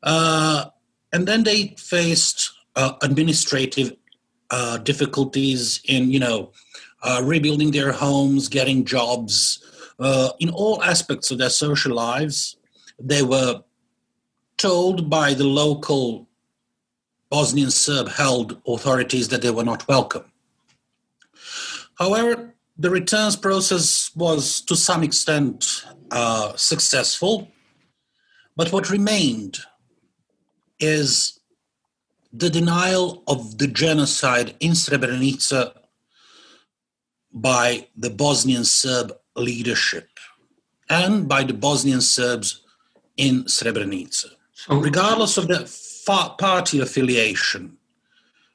[0.02, 0.66] Uh,
[1.12, 3.94] and then they faced uh, administrative
[4.54, 6.52] uh, difficulties in you know
[7.02, 9.36] uh, rebuilding their homes, getting jobs,
[10.00, 12.56] uh, in all aspects of their social lives.
[13.00, 13.64] They were
[14.58, 16.28] told by the local
[17.32, 20.26] Bosnian Serb held authorities that they were not welcome.
[21.96, 27.48] However, the returns process was to some extent uh, successful,
[28.56, 29.58] but what remained
[30.80, 31.40] is
[32.34, 35.74] the denial of the genocide in Srebrenica
[37.32, 40.10] by the Bosnian Serb leadership
[40.90, 42.62] and by the Bosnian Serbs
[43.18, 44.32] in Srebrenica.
[44.54, 45.70] So, regardless of the
[46.38, 47.78] party affiliation,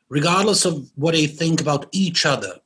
[0.09, 2.61] regardless of what they think about each other,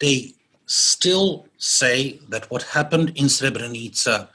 [0.00, 0.34] they
[0.66, 4.28] still say that what happened in Srebrenica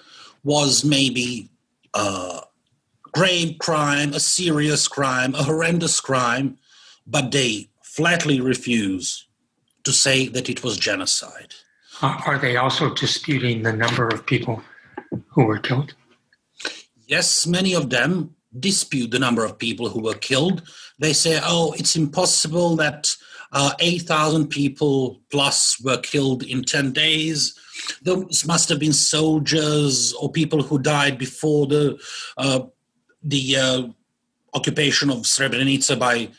[0.43, 1.49] was maybe
[1.93, 2.41] uh,
[3.13, 6.58] grave crime, a serious crime, a horrendous crime,
[7.06, 9.28] but they flatly refuse
[9.84, 11.54] to say that it was genocide.
[12.02, 14.62] Uh, are they also disputing the number of people
[15.30, 15.93] who were killed?
[17.08, 20.64] Yes, many of them dispute the number of people who were killed.
[20.99, 23.16] They say, oh, it's impossible that
[23.51, 27.57] uh, 8,000 people plus were killed in 10 days.
[28.01, 31.99] Those must have been soldiers or people who died before the
[32.38, 32.61] uh,
[33.24, 33.88] the uh,
[34.53, 36.30] occupation of Srebrenica by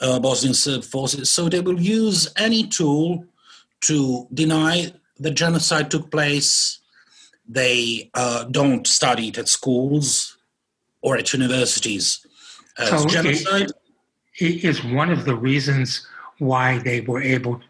[0.00, 1.30] uh, Bosnian Serb forces.
[1.30, 3.24] So they will use any tool
[3.82, 6.80] to deny the genocide took place.
[7.48, 10.36] They uh, don't study it at schools
[11.00, 12.26] or at universities.
[12.78, 13.70] As so genocide
[14.38, 16.06] it is one of the reasons
[16.38, 17.60] why they were able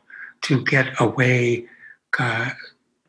[0.42, 1.66] to get away
[2.18, 2.50] uh,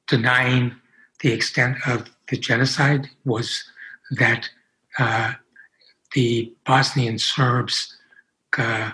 [0.07, 0.75] denying
[1.21, 3.63] the extent of the genocide was
[4.11, 4.49] that
[4.97, 5.33] uh,
[6.13, 7.95] the Bosnian Serbs,
[8.57, 8.91] uh,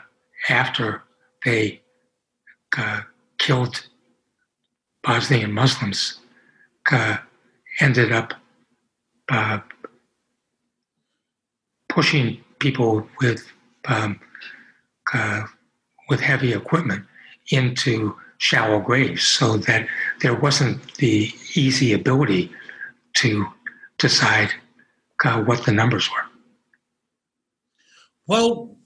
[0.49, 1.03] after
[1.45, 1.81] they
[2.77, 3.01] uh,
[3.37, 3.87] killed
[5.03, 6.19] Bosnian Muslims
[6.91, 7.17] uh,
[7.79, 8.33] ended up
[9.29, 9.59] uh,
[11.89, 13.45] pushing people with
[13.85, 14.19] um,
[16.09, 17.05] with heavy equipment
[17.51, 19.87] into shallow graves, so that
[20.21, 22.51] there wasn't the easy ability
[23.13, 23.45] to
[23.97, 24.51] decide
[25.23, 26.25] uh, what the numbers were.
[28.27, 28.77] Well,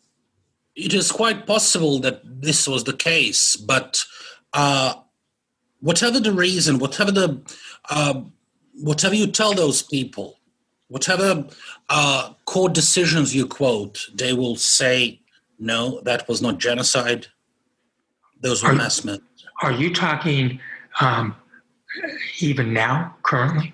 [0.76, 4.04] it is quite possible that this was the case, but
[4.54, 4.96] uh,
[5.80, 7.42] whatever the reason, whatever the
[7.90, 8.22] uh,
[8.82, 10.40] whatever you tell those people,
[10.88, 11.48] whatever
[11.90, 15.20] uh, court decisions you quote, they will say,
[15.60, 17.28] "No, that was not genocide.
[18.42, 19.24] Those were Are- mass murders."
[19.64, 20.60] Are you talking
[21.02, 21.36] um,
[22.40, 23.74] even now, currently?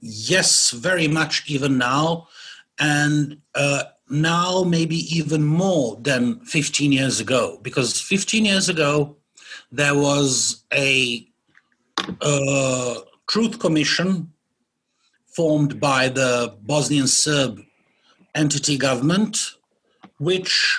[0.00, 2.28] Yes, very much even now,
[2.78, 7.58] and uh, now maybe even more than 15 years ago.
[7.62, 9.16] Because 15 years ago,
[9.72, 11.26] there was a
[12.20, 12.94] uh,
[13.28, 14.32] truth commission
[15.26, 17.60] formed by the Bosnian Serb
[18.34, 19.52] entity government,
[20.18, 20.78] which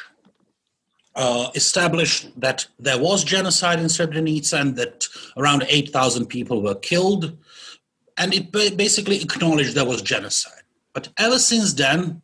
[1.16, 5.06] uh, established that there was genocide in Srebrenica and that
[5.36, 7.36] around 8,000 people were killed
[8.18, 10.64] and it basically acknowledged there was genocide.
[10.94, 12.22] But ever since then,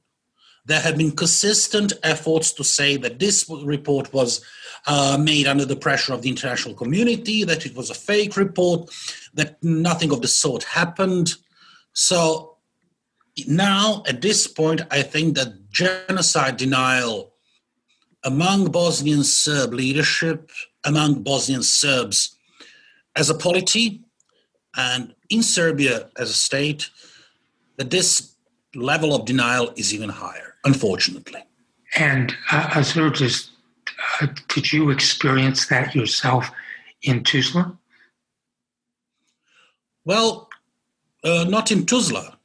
[0.65, 4.43] there have been consistent efforts to say that this report was
[4.87, 8.89] uh, made under the pressure of the international community, that it was a fake report,
[9.33, 11.35] that nothing of the sort happened.
[11.93, 12.57] So
[13.47, 17.33] now, at this point, I think that genocide denial
[18.23, 20.49] among Bosnian Serb leadership,
[20.85, 22.37] among Bosnian Serbs
[23.15, 24.02] as a polity,
[24.75, 26.89] and in Serbia as a state,
[27.77, 28.35] that this
[28.75, 31.43] level of denial is even higher, unfortunately.
[31.95, 33.49] And uh, Azurgis,
[34.21, 36.49] uh, did you experience that yourself
[37.03, 37.77] in Tuzla?
[40.05, 40.49] Well,
[41.23, 42.35] uh, not in Tuzla,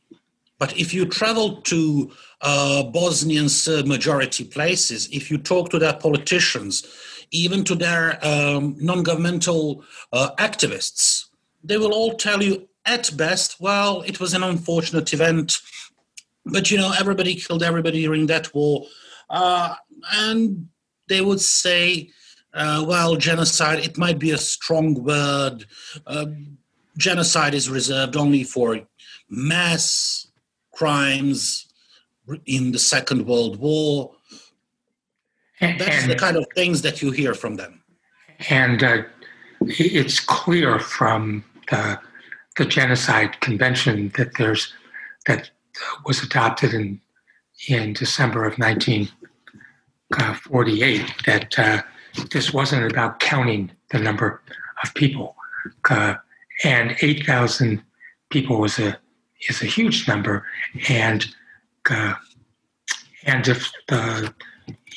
[0.59, 2.11] but if you travel to
[2.41, 6.87] uh, Bosnian Serb majority places, if you talk to their politicians,
[7.31, 11.28] even to their um, non governmental uh, activists,
[11.63, 15.59] they will all tell you at best, well, it was an unfortunate event,
[16.47, 18.87] but you know, everybody killed everybody during that war.
[19.29, 19.75] Uh,
[20.13, 20.69] and
[21.09, 22.11] they would say,
[22.55, 25.67] uh, well, genocide, it might be a strong word.
[26.07, 26.27] Uh,
[26.97, 28.81] genocide is reserved only for
[29.29, 30.29] mass
[30.73, 31.67] crimes
[32.47, 34.13] in the Second World War.
[35.61, 37.83] And, That's the kind of things that you hear from them.
[38.49, 39.03] and uh,
[39.61, 41.99] it's clear from the,
[42.57, 44.73] the genocide convention that there's
[45.27, 45.51] that
[46.07, 47.01] was adopted in
[47.69, 51.83] in December of 1948 that uh,
[52.31, 54.41] this wasn't about counting the number
[54.83, 55.37] of people,
[55.91, 56.15] uh,
[56.65, 57.83] and 8,000
[58.31, 58.99] people was a
[59.49, 60.45] is a huge number,
[60.89, 61.27] and
[61.91, 62.15] uh,
[63.25, 64.33] and if the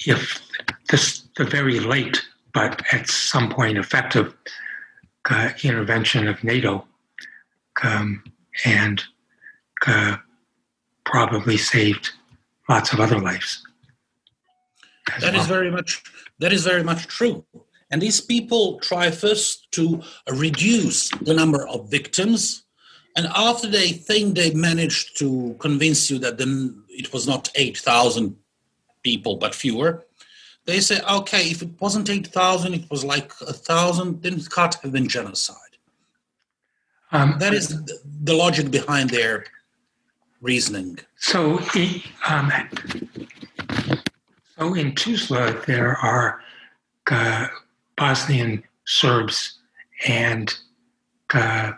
[0.06, 0.42] if
[0.90, 2.22] this the very late
[2.54, 4.36] but at some point effective
[5.30, 6.86] uh, intervention of NATO
[7.84, 8.24] um,
[8.66, 9.02] and
[9.88, 10.18] uh,
[11.06, 12.12] probably saved
[12.70, 13.64] lots of other lives.
[15.20, 15.60] That is well.
[15.60, 16.04] very much
[16.40, 17.46] that is very much true.
[17.90, 22.64] And these people try first to reduce the number of victims,
[23.18, 27.78] and after they think they managed to convince you that then it was not eight
[27.78, 28.38] thousand
[29.04, 30.06] people but fewer,
[30.66, 34.50] they say, okay, if it wasn't eight thousand, it was like a thousand, then it
[34.50, 35.58] can't have been genocide.
[37.12, 37.68] Um, That is
[38.24, 39.46] the logic behind their
[40.42, 41.00] reasoning.
[41.18, 42.52] So, i- um,
[44.58, 46.42] so in Tuzla, there are
[47.10, 47.48] uh,
[47.98, 49.58] Bosnian Serbs
[50.08, 50.54] and
[51.34, 51.72] uh,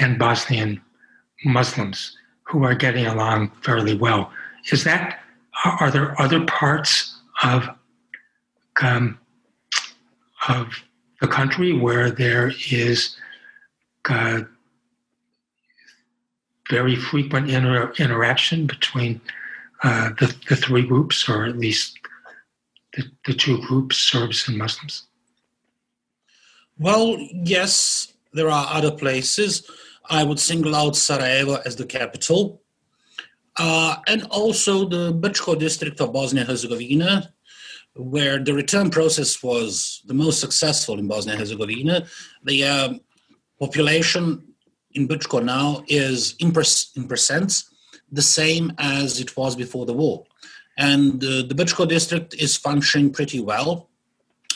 [0.00, 0.80] and Bosnian
[1.44, 4.30] Muslims who are getting along fairly well.
[4.72, 5.20] Is that
[5.64, 7.68] are there other parts of
[8.80, 9.18] um,
[10.48, 10.66] of
[11.20, 13.16] the country where there is
[14.08, 14.40] uh,
[16.68, 19.20] very frequent inter- interaction between
[19.82, 21.98] uh, the, the three groups, or at least
[22.94, 25.06] the, the two groups, Serbs and Muslims?
[26.78, 29.70] Well, yes, there are other places.
[30.08, 32.61] I would single out Sarajevo as the capital,
[33.58, 37.32] uh, and also the Brčko district of Bosnia Herzegovina,
[37.94, 42.06] where the return process was the most successful in Bosnia and Herzegovina.
[42.44, 43.00] The um,
[43.58, 44.54] population
[44.92, 46.60] in Brčko now is in, per-
[46.96, 47.64] in percents
[48.10, 50.24] the same as it was before the war.
[50.78, 53.90] And uh, the Brčko district is functioning pretty well.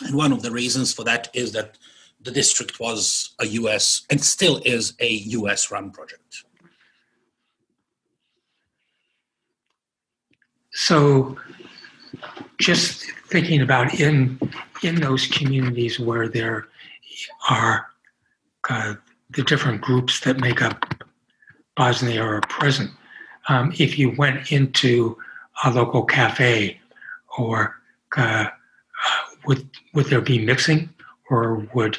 [0.02, 1.78] And one of the reasons for that is that
[2.20, 6.44] the district was a US and still is a US run project.
[10.76, 11.38] So,
[12.58, 14.38] just thinking about in
[14.82, 16.68] in those communities where there
[17.48, 17.86] are
[18.68, 18.94] uh,
[19.30, 21.02] the different groups that make up
[21.76, 22.90] Bosnia are present.
[23.48, 25.16] Um, if you went into
[25.64, 26.78] a local cafe,
[27.38, 27.74] or
[28.14, 28.48] uh,
[29.46, 30.90] would would there be mixing,
[31.30, 31.96] or would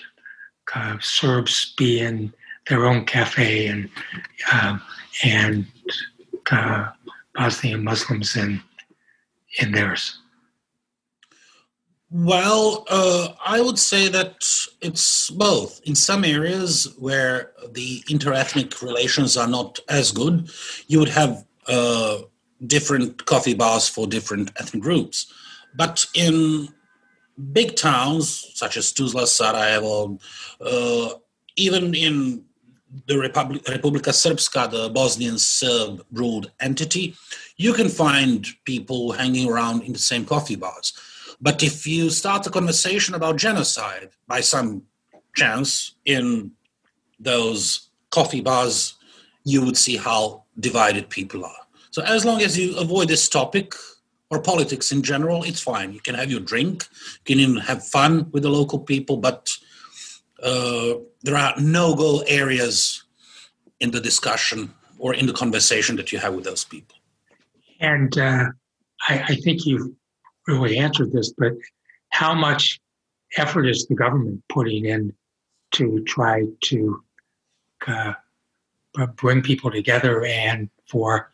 [0.75, 2.31] uh, Serbs be in
[2.69, 3.89] their own cafe and
[4.53, 4.83] um,
[5.23, 5.65] and
[6.51, 6.91] uh,
[7.33, 8.61] Bosnian Muslims in
[9.59, 10.19] in theirs?
[12.09, 14.45] Well, uh, I would say that
[14.81, 15.81] it's both.
[15.83, 20.49] In some areas where the interethnic relations are not as good,
[20.87, 22.19] you would have uh,
[22.65, 25.31] different coffee bars for different ethnic groups.
[25.75, 26.69] But in
[27.51, 30.17] big towns such as Tuzla, Sarajevo,
[30.61, 31.09] uh,
[31.57, 32.45] even in
[33.07, 37.15] the Republic, Republika Srpska, the Bosnian Serb ruled entity,
[37.57, 40.93] you can find people hanging around in the same coffee bars
[41.39, 44.83] but if you start a conversation about genocide by some
[45.35, 46.51] chance in
[47.19, 48.95] those coffee bars,
[49.43, 51.61] you would see how divided people are.
[51.91, 53.73] So as long as you avoid this topic
[54.29, 55.93] or politics in general, it's fine.
[55.93, 59.49] You can have your drink, you can even have fun with the local people, but
[60.43, 63.03] uh, there are no-go areas
[63.79, 66.95] in the discussion or in the conversation that you have with those people.
[67.79, 68.45] And uh,
[69.07, 69.91] I, I, think you've
[70.47, 71.53] really answered this, but
[72.09, 72.79] how much
[73.37, 75.13] effort is the government putting in
[75.73, 77.03] to try to
[77.85, 78.13] uh,
[79.15, 81.29] bring people together and for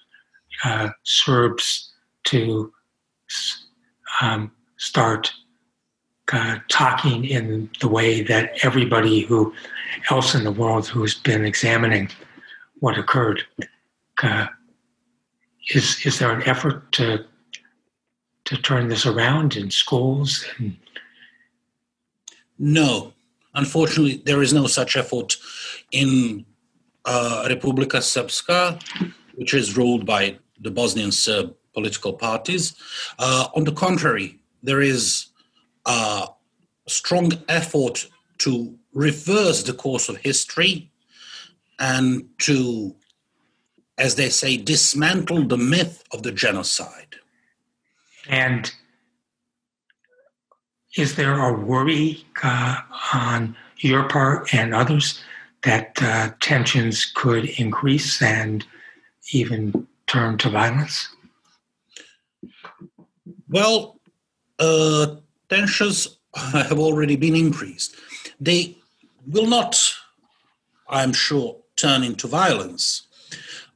[0.65, 1.93] uh, Serbs
[2.25, 2.73] to
[4.21, 5.31] um, start
[6.31, 9.53] uh, talking in the way that everybody who
[10.09, 12.09] else in the world who's been examining
[12.79, 13.43] what occurred
[14.21, 14.47] uh,
[15.73, 17.25] is is there an effort to
[18.45, 20.45] to turn this around in schools?
[20.57, 20.77] And...
[22.59, 23.13] No,
[23.55, 25.37] unfortunately, there is no such effort
[25.91, 26.45] in
[27.05, 28.81] uh, Republika Srpska,
[29.35, 32.75] which is ruled by the Bosnian Serb political parties.
[33.17, 35.27] Uh, on the contrary, there is
[35.85, 36.27] a
[36.87, 38.07] strong effort
[38.39, 40.91] to reverse the course of history
[41.79, 42.95] and to,
[43.97, 47.15] as they say, dismantle the myth of the genocide.
[48.27, 48.71] And
[50.95, 52.77] is there a worry uh,
[53.13, 55.21] on your part and others
[55.63, 58.65] that uh, tensions could increase and
[59.31, 61.07] even turn to violence?
[63.49, 63.99] Well,
[64.59, 65.15] uh,
[65.53, 67.95] tensions have already been increased.
[68.39, 68.77] They
[69.27, 69.79] will not,
[70.89, 73.07] I'm sure, turn into violence,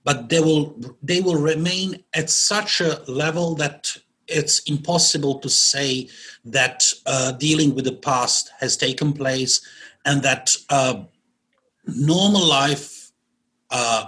[0.04, 3.98] but they will they will remain at such a level that
[4.28, 6.10] it's impossible to say
[6.44, 9.66] that uh, dealing with the past has taken place
[10.06, 11.04] and that uh,
[11.86, 13.12] normal life,
[13.72, 14.06] uh,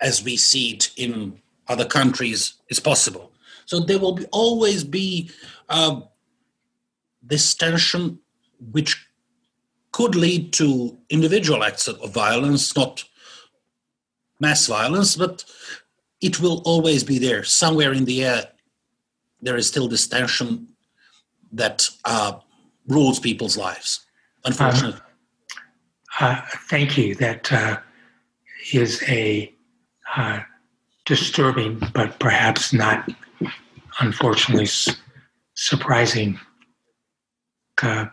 [0.00, 3.32] as we see it in other countries, is possible.
[3.66, 5.30] So there will be, always be
[5.68, 6.00] uh,
[7.28, 8.18] this tension
[8.72, 9.06] which
[9.92, 13.04] could lead to individual acts of violence, not
[14.40, 15.44] mass violence, but
[16.20, 18.48] it will always be there somewhere in the air
[19.40, 20.68] there is still this tension
[21.52, 22.32] that uh,
[22.86, 24.04] rules people's lives,
[24.44, 25.00] unfortunately.
[25.00, 25.00] Um,
[26.20, 27.14] uh, thank you.
[27.14, 27.78] That uh,
[28.72, 29.52] is a
[30.16, 30.40] uh,
[31.06, 33.08] disturbing, but perhaps not,
[34.00, 34.68] unfortunately,
[35.54, 36.38] surprising
[37.82, 38.06] uh,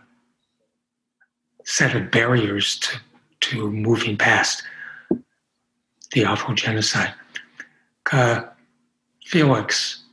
[1.63, 2.99] set of barriers to,
[3.41, 4.63] to moving past
[6.11, 7.13] the awful genocide.
[8.11, 8.43] Uh,
[9.25, 10.03] Felix,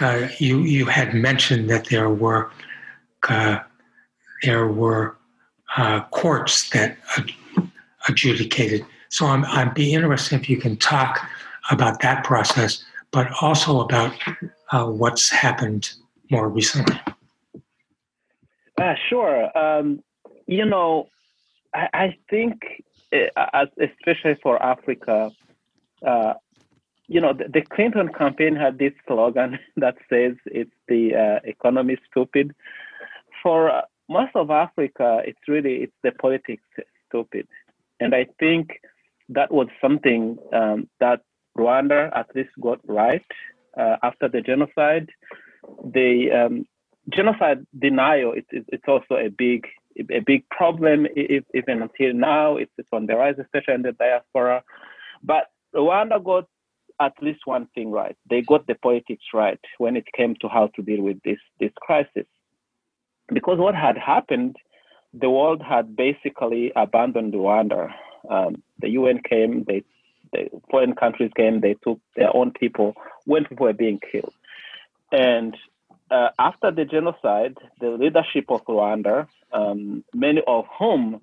[0.00, 2.50] uh, you you had mentioned that there were
[3.28, 3.58] uh,
[4.42, 5.16] there were
[5.76, 6.96] uh, courts that
[8.08, 8.84] adjudicated.
[9.08, 11.28] So I'm I'd be interested if you can talk
[11.70, 14.12] about that process, but also about
[14.70, 15.90] uh, what's happened
[16.30, 16.98] more recently.
[18.78, 19.56] Uh, sure.
[19.56, 20.02] Um,
[20.46, 21.08] you know,
[21.74, 22.62] I, I think,
[23.12, 25.30] uh, especially for Africa,
[27.08, 31.96] you know, the, the, Clinton campaign had this slogan that says it's the uh, economy
[32.10, 32.54] stupid.
[33.42, 36.64] For uh, most of Africa, it's really it's the politics
[37.08, 37.46] stupid,
[38.00, 38.80] and I think
[39.28, 41.20] that was something um, that
[41.56, 43.24] Rwanda at least got right
[43.76, 45.10] uh, after the genocide.
[45.84, 46.66] They um,
[47.10, 49.66] genocide denial it's, it's also a big
[50.10, 52.56] a big problem even until now.
[52.56, 54.62] It's, it's on the rise especially in the diaspora.
[55.22, 55.44] But
[55.74, 56.46] rwanda got
[57.00, 58.16] at least one thing right.
[58.28, 61.72] They got the politics right when it came to how to deal with this this
[61.80, 62.26] crisis.
[63.32, 64.56] Because what had happened
[65.12, 67.92] the world had basically abandoned rwanda.
[68.28, 69.82] Um, the un came they
[70.32, 72.94] the foreign countries came they took their own people
[73.24, 74.34] when people were being killed.
[75.12, 75.56] And
[76.10, 81.20] uh, after the genocide, the leadership of Rwanda, um, many of whom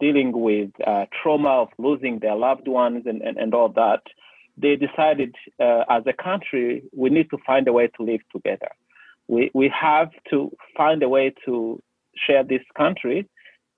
[0.00, 4.02] dealing with uh, trauma of losing their loved ones and, and, and all that,
[4.56, 8.70] they decided uh, as a country, we need to find a way to live together.
[9.28, 11.82] We, we have to find a way to
[12.16, 13.28] share this country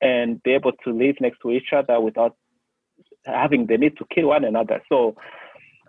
[0.01, 2.37] and be able to live next to each other without
[3.25, 4.83] having the need to kill one another.
[4.89, 5.17] So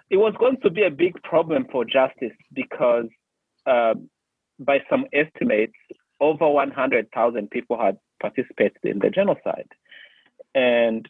[0.10, 3.06] it was going to be a big problem for justice because
[3.68, 4.10] um,
[4.60, 5.74] by some estimates,
[6.20, 9.68] over 100,000 people had participated in the genocide.
[10.54, 11.08] And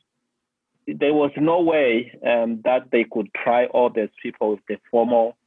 [0.87, 5.37] there was no way um, that they could try all these people with the formal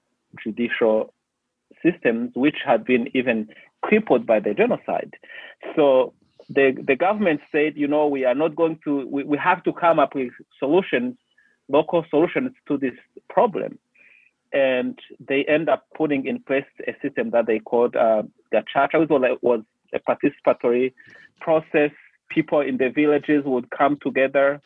[0.42, 1.12] judicial
[1.84, 3.48] systems, which had been even
[3.82, 5.14] crippled by the genocide.
[5.76, 6.14] So
[6.48, 9.72] the, the government said, you know, we are not going to, we, we have to
[9.72, 11.16] come up with solutions,
[11.68, 12.94] local solutions to this
[13.28, 13.78] problem
[14.52, 19.00] and they end up putting in place a system that they called uh, the Gacaca,
[19.00, 19.62] which was
[19.94, 20.92] a participatory
[21.40, 21.90] process.
[22.28, 24.60] People in the villages would come together.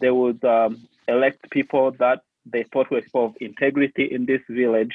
[0.00, 4.94] They would um, elect people that they thought were people of integrity in this village,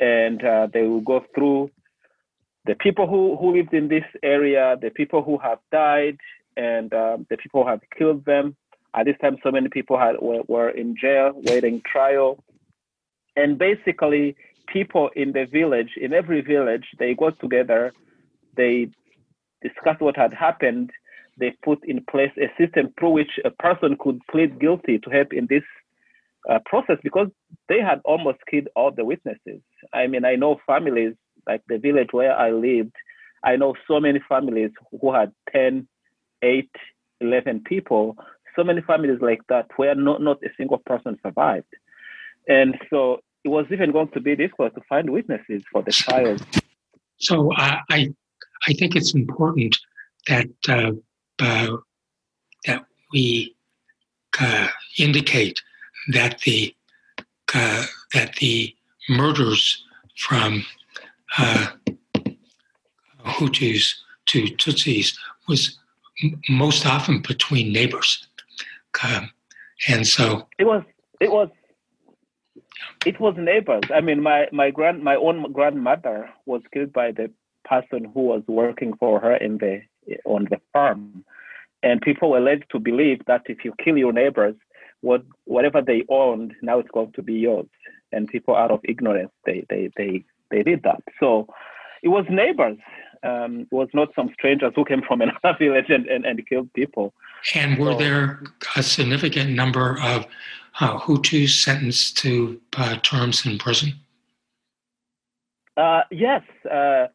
[0.00, 1.70] and uh, they will go through
[2.66, 6.18] the people who, who lived in this area, the people who have died,
[6.56, 8.56] and um, the people who have killed them.
[8.94, 12.42] At this time, so many people had, were, were in jail waiting trial
[13.36, 17.92] and basically, people in the village, in every village, they got together,
[18.56, 18.88] they
[19.62, 20.90] discussed what had happened,
[21.38, 25.32] they put in place a system through which a person could plead guilty to help
[25.32, 25.62] in this
[26.50, 27.28] uh, process because
[27.68, 29.60] they had almost killed all the witnesses.
[29.92, 31.14] I mean, I know families
[31.46, 32.94] like the village where I lived,
[33.44, 34.70] I know so many families
[35.00, 35.86] who had 10,
[36.42, 36.70] 8,
[37.20, 38.16] 11 people,
[38.56, 41.66] so many families like that where not, not a single person survived.
[42.48, 46.36] And so it was even going to be difficult to find witnesses for the trial.
[47.18, 48.14] So uh, I,
[48.68, 49.76] I think it's important
[50.26, 50.92] that uh,
[51.38, 51.76] uh,
[52.66, 53.54] that we
[54.40, 54.68] uh,
[54.98, 55.60] indicate
[56.12, 56.74] that the
[57.54, 57.84] uh,
[58.14, 58.74] that the
[59.08, 59.84] murders
[60.16, 60.64] from
[61.38, 61.68] uh,
[63.24, 63.94] Hutus
[64.26, 65.16] to Tutsis
[65.48, 65.78] was
[66.22, 68.26] m- most often between neighbors,
[69.88, 70.82] and so it was
[71.20, 71.48] it was
[73.06, 73.84] it was neighbors.
[73.94, 77.30] I mean, my my grand my own grandmother was killed by the
[77.64, 79.82] person who was working for her in the
[80.24, 81.24] on the farm,
[81.84, 84.56] and people were led to believe that if you kill your neighbors,
[85.02, 87.68] what whatever they owned now it's going to be yours.
[88.12, 91.02] And people, out of ignorance, they they they they did that.
[91.20, 91.46] So
[92.02, 92.78] it was neighbors.
[93.22, 96.72] Um, it was not some strangers who came from another village and, and, and killed
[96.72, 97.14] people.
[97.54, 98.42] And were there
[98.76, 100.26] a significant number of
[100.80, 103.94] uh, Hutus sentenced to uh, terms in prison?
[105.76, 107.06] Uh, yes, uh,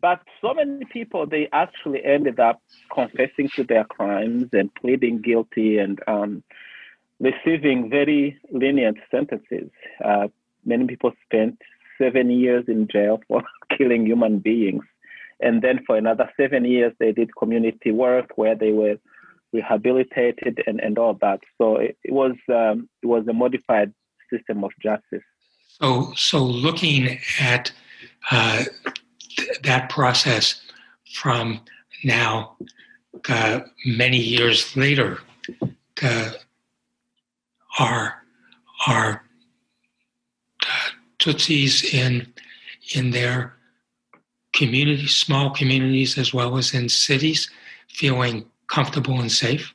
[0.00, 2.60] but so many people they actually ended up
[2.92, 6.42] confessing to their crimes and pleading guilty and um,
[7.20, 9.70] receiving very lenient sentences.
[10.04, 10.28] Uh,
[10.64, 11.58] many people spent
[11.98, 13.42] seven years in jail for
[13.76, 14.84] killing human beings,
[15.40, 18.96] and then for another seven years they did community work where they were
[19.56, 21.40] rehabilitated and, and all that.
[21.58, 23.92] So it, it was um, it was a modified
[24.30, 25.26] system of justice.
[25.80, 27.72] So so looking at
[28.30, 28.64] uh,
[29.36, 30.60] th- that process
[31.20, 31.60] from
[32.04, 32.56] now
[33.28, 35.18] uh, many years later,
[36.02, 36.30] uh,
[37.78, 38.22] are
[38.86, 39.24] are
[40.62, 42.32] uh, Tutsis in
[42.94, 43.56] in their
[44.52, 47.50] communities, small communities as well as in cities,
[47.88, 49.74] feeling comfortable and safe?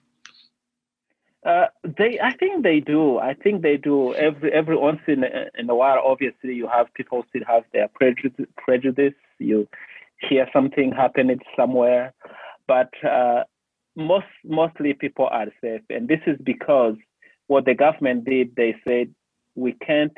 [1.44, 3.18] Uh, they, I think they do.
[3.18, 4.14] I think they do.
[4.14, 7.88] Every every once in a, in a while, obviously, you have people still have their
[7.88, 8.46] prejudice.
[8.58, 9.16] prejudice.
[9.40, 9.68] You
[10.20, 12.14] hear something happening somewhere,
[12.68, 13.44] but uh,
[13.96, 16.96] most mostly people are safe, and this is because
[17.48, 18.56] what the government did.
[18.56, 19.14] They said
[19.56, 20.18] we can't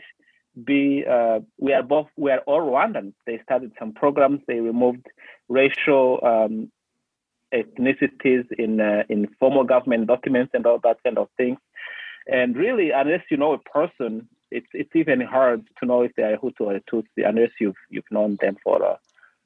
[0.62, 1.06] be.
[1.10, 2.08] Uh, we are both.
[2.18, 3.14] We are all Rwandans.
[3.26, 4.42] They started some programs.
[4.46, 5.06] They removed
[5.48, 6.70] racial um,
[7.54, 11.60] ethnicities in uh, in formal government documents and all that kind of things.
[12.28, 16.24] And really, unless you know a person, it's it's even hard to know if they
[16.24, 18.98] are Hutu or Tutsi unless you've you've known them for a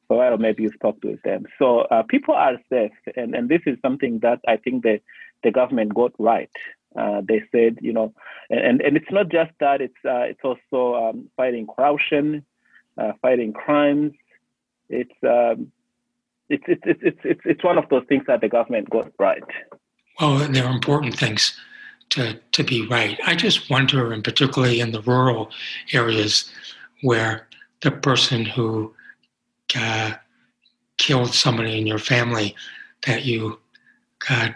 [0.08, 1.46] for a while, or maybe you've talked with them.
[1.60, 5.02] So uh, people are safe, and, and this is something that I think the,
[5.44, 6.50] the government got right.
[6.96, 8.14] Uh, they said, you know,
[8.50, 12.46] and, and it's not just that, it's, uh, it's also um, fighting corruption,
[12.98, 14.14] uh, fighting crimes.
[14.90, 15.72] It's, um,
[16.50, 19.44] it's, it's, it's, it's, it's one of those things that the government got right.
[20.20, 21.58] Well, there are important things
[22.10, 23.20] to, to be right.
[23.26, 25.52] I just wonder, and particularly in the rural
[25.94, 26.52] areas
[27.02, 27.48] where
[27.82, 28.94] the person who
[29.76, 30.14] uh,
[30.98, 32.56] killed somebody in your family,
[33.06, 33.60] that you
[34.28, 34.56] got,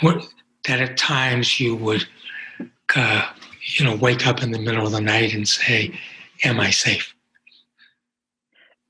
[0.00, 0.26] what,
[0.66, 2.06] that at times you would,
[2.94, 3.26] uh,
[3.76, 5.98] you know, wake up in the middle of the night and say,
[6.44, 7.14] "Am I safe?"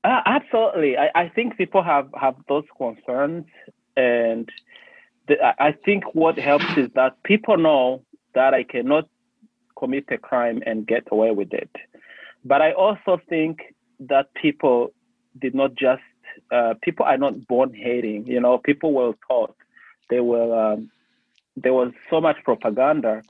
[0.03, 3.45] Uh, absolutely, I, I think people have have those concerns,
[3.95, 4.49] and
[5.27, 8.01] the, I think what helps is that people know
[8.33, 9.07] that I cannot
[9.77, 11.69] commit a crime and get away with it.
[12.43, 14.91] But I also think that people
[15.39, 16.01] did not just
[16.51, 18.25] uh, people are not born hating.
[18.25, 19.55] You know, people were taught.
[20.09, 20.89] They were um,
[21.55, 23.21] there was so much propaganda,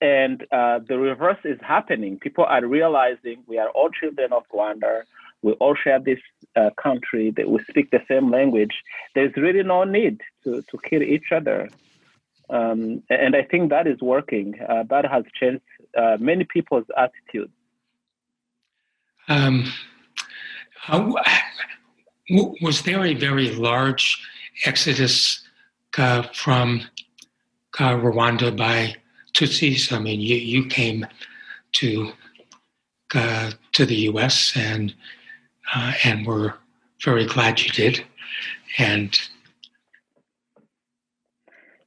[0.00, 2.18] and uh, the reverse is happening.
[2.18, 5.02] People are realizing we are all children of Rwanda.
[5.42, 6.20] We all share this
[6.56, 7.32] uh, country.
[7.36, 8.82] That we speak the same language.
[9.14, 11.68] There's really no need to to kill each other.
[12.50, 14.60] Um, and I think that is working.
[14.68, 15.62] Uh, that has changed
[15.96, 17.50] uh, many people's attitude.
[19.28, 19.72] Um,
[22.60, 24.20] was there a very large
[24.64, 25.40] exodus
[25.96, 26.82] uh, from
[27.78, 28.96] uh, Rwanda by
[29.32, 29.92] Tutsis?
[29.92, 31.06] I mean, you, you came
[31.72, 32.12] to
[33.14, 34.52] uh, to the U.S.
[34.56, 34.94] and
[35.74, 36.54] uh, and we're
[37.04, 38.04] very glad you did.
[38.78, 39.18] And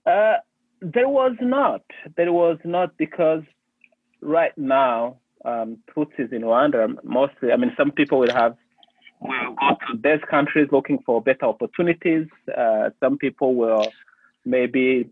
[0.06, 0.38] uh,
[0.82, 1.82] there was not.
[2.18, 3.44] There was not because
[4.22, 7.52] right now um, Tutsis in Rwanda mostly.
[7.52, 8.56] I mean, some people will have
[9.22, 12.28] will go to these countries looking for better opportunities.
[12.56, 13.88] Uh, some people will
[14.46, 15.10] maybe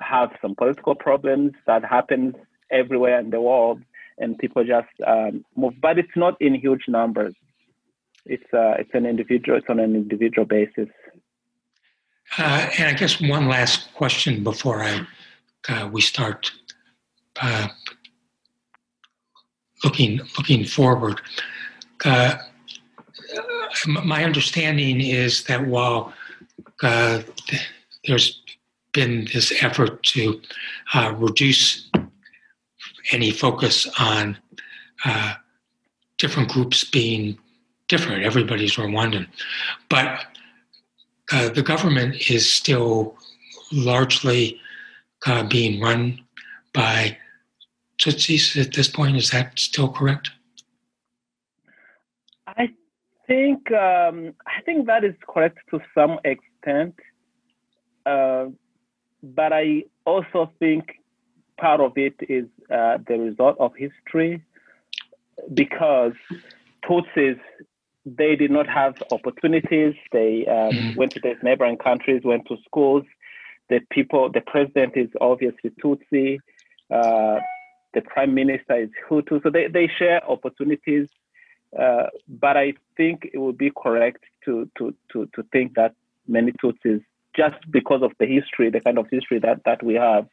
[0.00, 2.34] have some political problems that happens
[2.70, 3.82] everywhere in the world,
[4.18, 5.74] and people just um, move.
[5.80, 7.34] But it's not in huge numbers.
[8.30, 9.58] It's uh, it's an individual.
[9.58, 10.88] It's on an individual basis.
[12.38, 15.04] Uh, and I guess one last question before I
[15.68, 16.52] uh, we start
[17.42, 17.66] uh,
[19.82, 21.20] looking looking forward.
[22.04, 22.36] Uh,
[23.88, 26.12] my understanding is that while
[26.84, 27.22] uh,
[28.06, 28.40] there's
[28.92, 30.40] been this effort to
[31.14, 31.90] reduce
[33.10, 34.36] any focus on
[36.16, 37.36] different groups being
[37.90, 39.26] different, everybody's Rwandan,
[39.94, 40.08] but
[41.32, 43.16] uh, the government is still
[43.72, 44.42] largely
[45.26, 46.00] uh, being run
[46.72, 47.18] by
[48.00, 49.16] Tutsis at this point.
[49.16, 50.30] Is that still correct?
[52.46, 52.64] I
[53.26, 54.16] think um,
[54.56, 56.94] I think that is correct to some extent,
[58.06, 58.46] uh,
[59.22, 59.66] but I
[60.04, 60.82] also think
[61.58, 64.42] part of it is uh, the result of history,
[65.52, 66.18] because
[66.84, 67.40] Tutsis
[68.06, 69.94] they did not have opportunities.
[70.12, 70.98] They um, mm-hmm.
[70.98, 73.04] went to these neighboring countries, went to schools.
[73.68, 76.38] The people, the president is obviously Tutsi.
[76.90, 77.40] Uh,
[77.94, 79.42] the prime minister is Hutu.
[79.42, 81.08] So they, they share opportunities.
[81.78, 85.94] Uh, but I think it would be correct to, to, to, to think that
[86.26, 87.02] many Tutsis,
[87.36, 90.26] just because of the history, the kind of history that, that we have,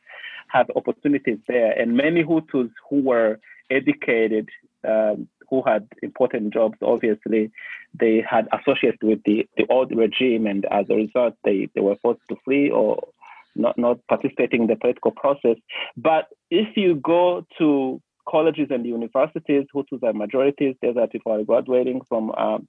[0.47, 1.71] have opportunities there.
[1.79, 3.39] And many Hutus who were
[3.69, 4.49] educated,
[4.87, 7.51] um, who had important jobs, obviously,
[7.97, 10.45] they had associated with the, the old regime.
[10.45, 13.07] And as a result, they, they were forced to flee or
[13.55, 15.57] not, not participating in the political process.
[15.95, 21.43] But if you go to colleges and universities, Hutus are majorities, there's are people are
[21.43, 22.67] graduating from um,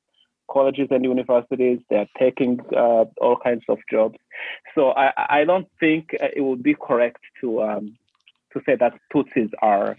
[0.51, 4.19] colleges and universities, they're taking uh, all kinds of jobs.
[4.75, 7.99] So I, I don't think it would be correct to um,
[8.53, 9.97] to say that Tutsis are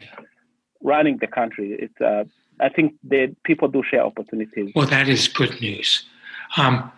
[0.82, 1.78] running the country.
[1.80, 2.24] It's uh,
[2.60, 4.72] I think that people do share opportunities.
[4.76, 6.04] Well, that is good news.
[6.58, 6.92] Um,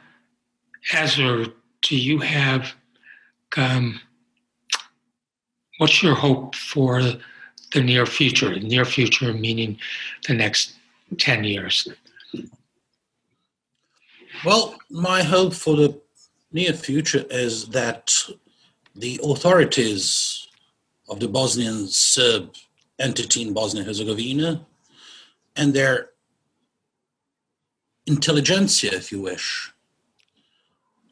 [0.91, 2.73] Azur, do you have
[3.57, 3.99] um,
[5.77, 7.01] what's your hope for
[7.73, 8.59] the near future?
[8.59, 9.77] Near future meaning
[10.27, 10.73] the next
[11.17, 11.87] 10 years.
[14.45, 16.01] Well, my hope for the
[16.51, 18.13] near future is that
[18.95, 20.47] the authorities
[21.09, 22.55] of the Bosnian Serb
[22.99, 24.65] entity in Bosnia Herzegovina
[25.55, 26.09] and their
[28.05, 29.71] intelligentsia, if you wish,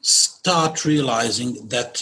[0.02, 2.02] start realizing that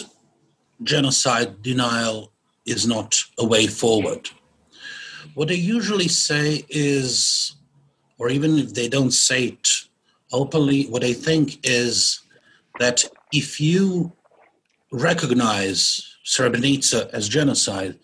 [0.82, 2.32] genocide denial
[2.66, 4.30] is not a way forward.
[5.34, 7.56] What they usually say is,
[8.18, 9.68] or even if they don't say it
[10.32, 12.20] openly what they think is
[12.78, 14.12] that if you
[14.92, 17.98] recognize Srebrenica as genocide,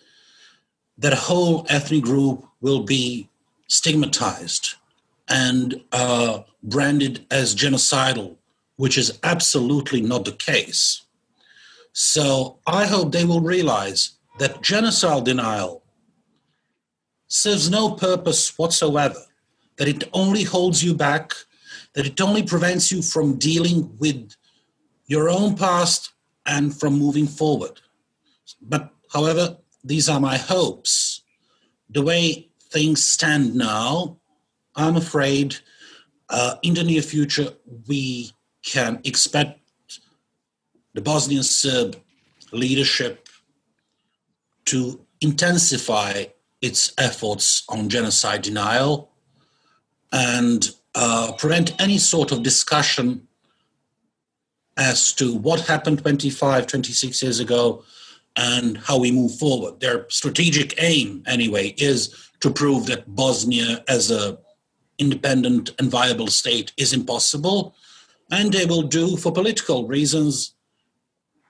[0.99, 3.29] that whole ethnic group will be
[3.69, 4.75] stigmatized
[5.29, 8.37] and uh, branded as genocidal,
[8.77, 11.03] which is absolutely not the case.
[11.93, 15.83] So I hope they will realize that genocidal denial
[17.29, 19.23] serves no purpose whatsoever,
[19.77, 21.33] that it only holds you back,
[21.95, 24.35] that it only prevents you from dealing with
[25.07, 26.13] your own past
[26.47, 27.81] and from moving forward.
[28.61, 31.23] But, however, these are my hopes.
[31.91, 34.19] The way things stand now,
[34.75, 35.57] I'm afraid
[36.29, 37.51] uh, in the near future
[37.89, 38.33] we
[38.65, 39.61] can expect
[40.93, 41.97] the Bosnian Serb
[42.53, 43.29] leadership
[44.67, 46.25] to intensify
[46.61, 49.11] its efforts on genocide denial
[50.13, 53.29] and uh, prevent any sort of discussion
[54.77, 57.85] as to what happened 25, 26 years ago
[58.35, 59.79] and how we move forward.
[59.79, 64.37] Their strategic aim, anyway, is to prove that Bosnia as a
[64.99, 67.75] independent and viable state is impossible,
[68.31, 70.55] and they will do, for political reasons,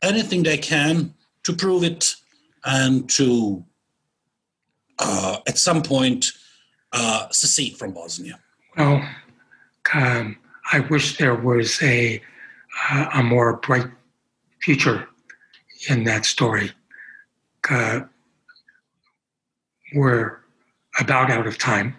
[0.02, 2.14] anything they can to prove it
[2.64, 3.64] and to,
[5.00, 6.26] uh, at some point,
[6.92, 8.38] uh, secede from Bosnia.
[8.78, 9.04] Well,
[9.94, 10.36] um,
[10.72, 12.22] I wish there was a
[12.88, 13.90] uh, a more bright
[14.62, 15.08] future
[15.90, 16.70] in that story.
[17.68, 18.02] Uh,
[19.96, 20.43] we're
[20.98, 21.96] about out of time.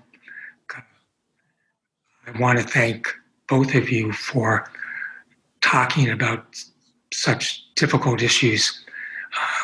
[2.27, 3.07] I want to thank
[3.47, 4.69] both of you for
[5.61, 6.45] talking about
[7.13, 8.83] such difficult issues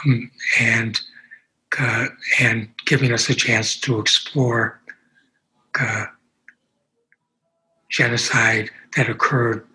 [0.06, 1.00] um, and
[1.80, 2.08] uh,
[2.40, 4.82] and giving us a chance to explore
[5.80, 6.06] uh,
[7.90, 9.66] genocide that occurred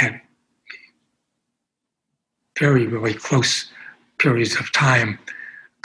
[0.00, 0.20] at
[2.58, 3.70] very, very close
[4.18, 5.18] periods of time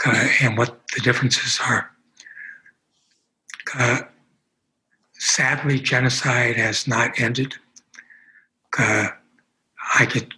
[0.06, 1.90] uh, and what the differences are.
[3.76, 4.00] Uh,
[5.12, 7.54] sadly, genocide has not ended.
[8.78, 9.08] Uh,
[9.98, 10.32] I could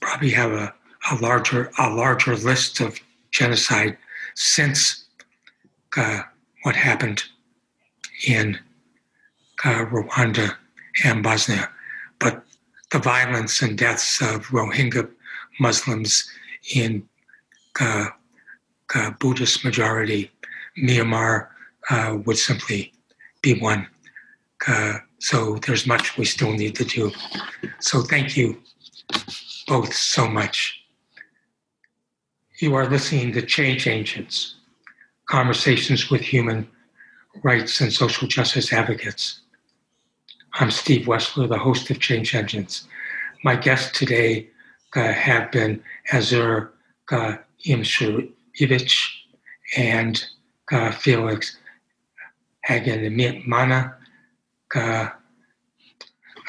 [0.00, 0.74] probably have a,
[1.10, 2.98] a larger a larger list of
[3.30, 3.96] genocide
[4.34, 5.04] since
[5.96, 6.22] uh,
[6.62, 7.22] what happened
[8.26, 8.58] in
[9.64, 10.54] uh, Rwanda
[11.04, 11.68] and Bosnia,
[12.18, 12.44] but
[12.90, 15.08] the violence and deaths of Rohingya
[15.60, 16.28] Muslims
[16.74, 17.08] in
[17.80, 18.06] uh,
[18.94, 20.30] uh, Buddhist majority
[20.76, 21.48] Myanmar
[21.90, 22.92] uh, would simply
[23.42, 23.86] be one.
[24.66, 27.12] Uh, so there's much we still need to do.
[27.80, 28.60] So thank you
[29.66, 30.80] both so much.
[32.60, 34.56] You are listening to Change Agents,
[35.26, 36.68] conversations with human
[37.42, 39.40] rights and social justice advocates.
[40.54, 42.88] I'm Steve Wessler, the host of Change Agents.
[43.44, 44.48] My guests today
[44.96, 46.70] uh, have been Azur
[47.12, 49.10] uh, Imshurevich
[49.76, 50.24] and
[50.72, 51.56] uh, Felix
[52.68, 53.16] Hagen
[53.46, 53.96] Mana.
[54.74, 55.08] Uh,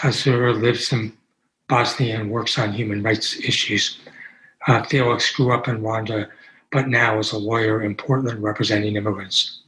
[0.02, 1.14] Azur lives in
[1.70, 4.00] Bosnia and works on human rights issues.
[4.68, 6.28] Uh, Felix grew up in Rwanda,
[6.74, 9.62] but now is a lawyer in Portland representing immigrants.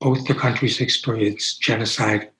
[0.00, 2.30] Both the countries experienced genocide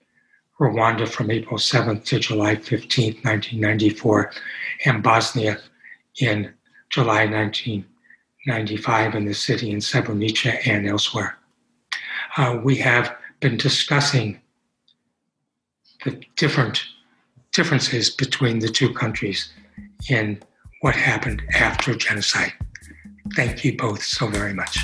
[0.59, 4.33] Rwanda from April 7th to July 15th, 1994,
[4.87, 5.59] and Bosnia
[6.19, 6.55] in
[6.89, 11.37] July 1995 in the city in Srebrenica and elsewhere.
[12.39, 14.41] Uh, we have been discussing
[16.05, 16.85] the different
[17.53, 19.53] differences between the two countries
[20.09, 20.41] in
[20.81, 22.53] what happened after genocide.
[23.35, 24.79] Thank you both so very much.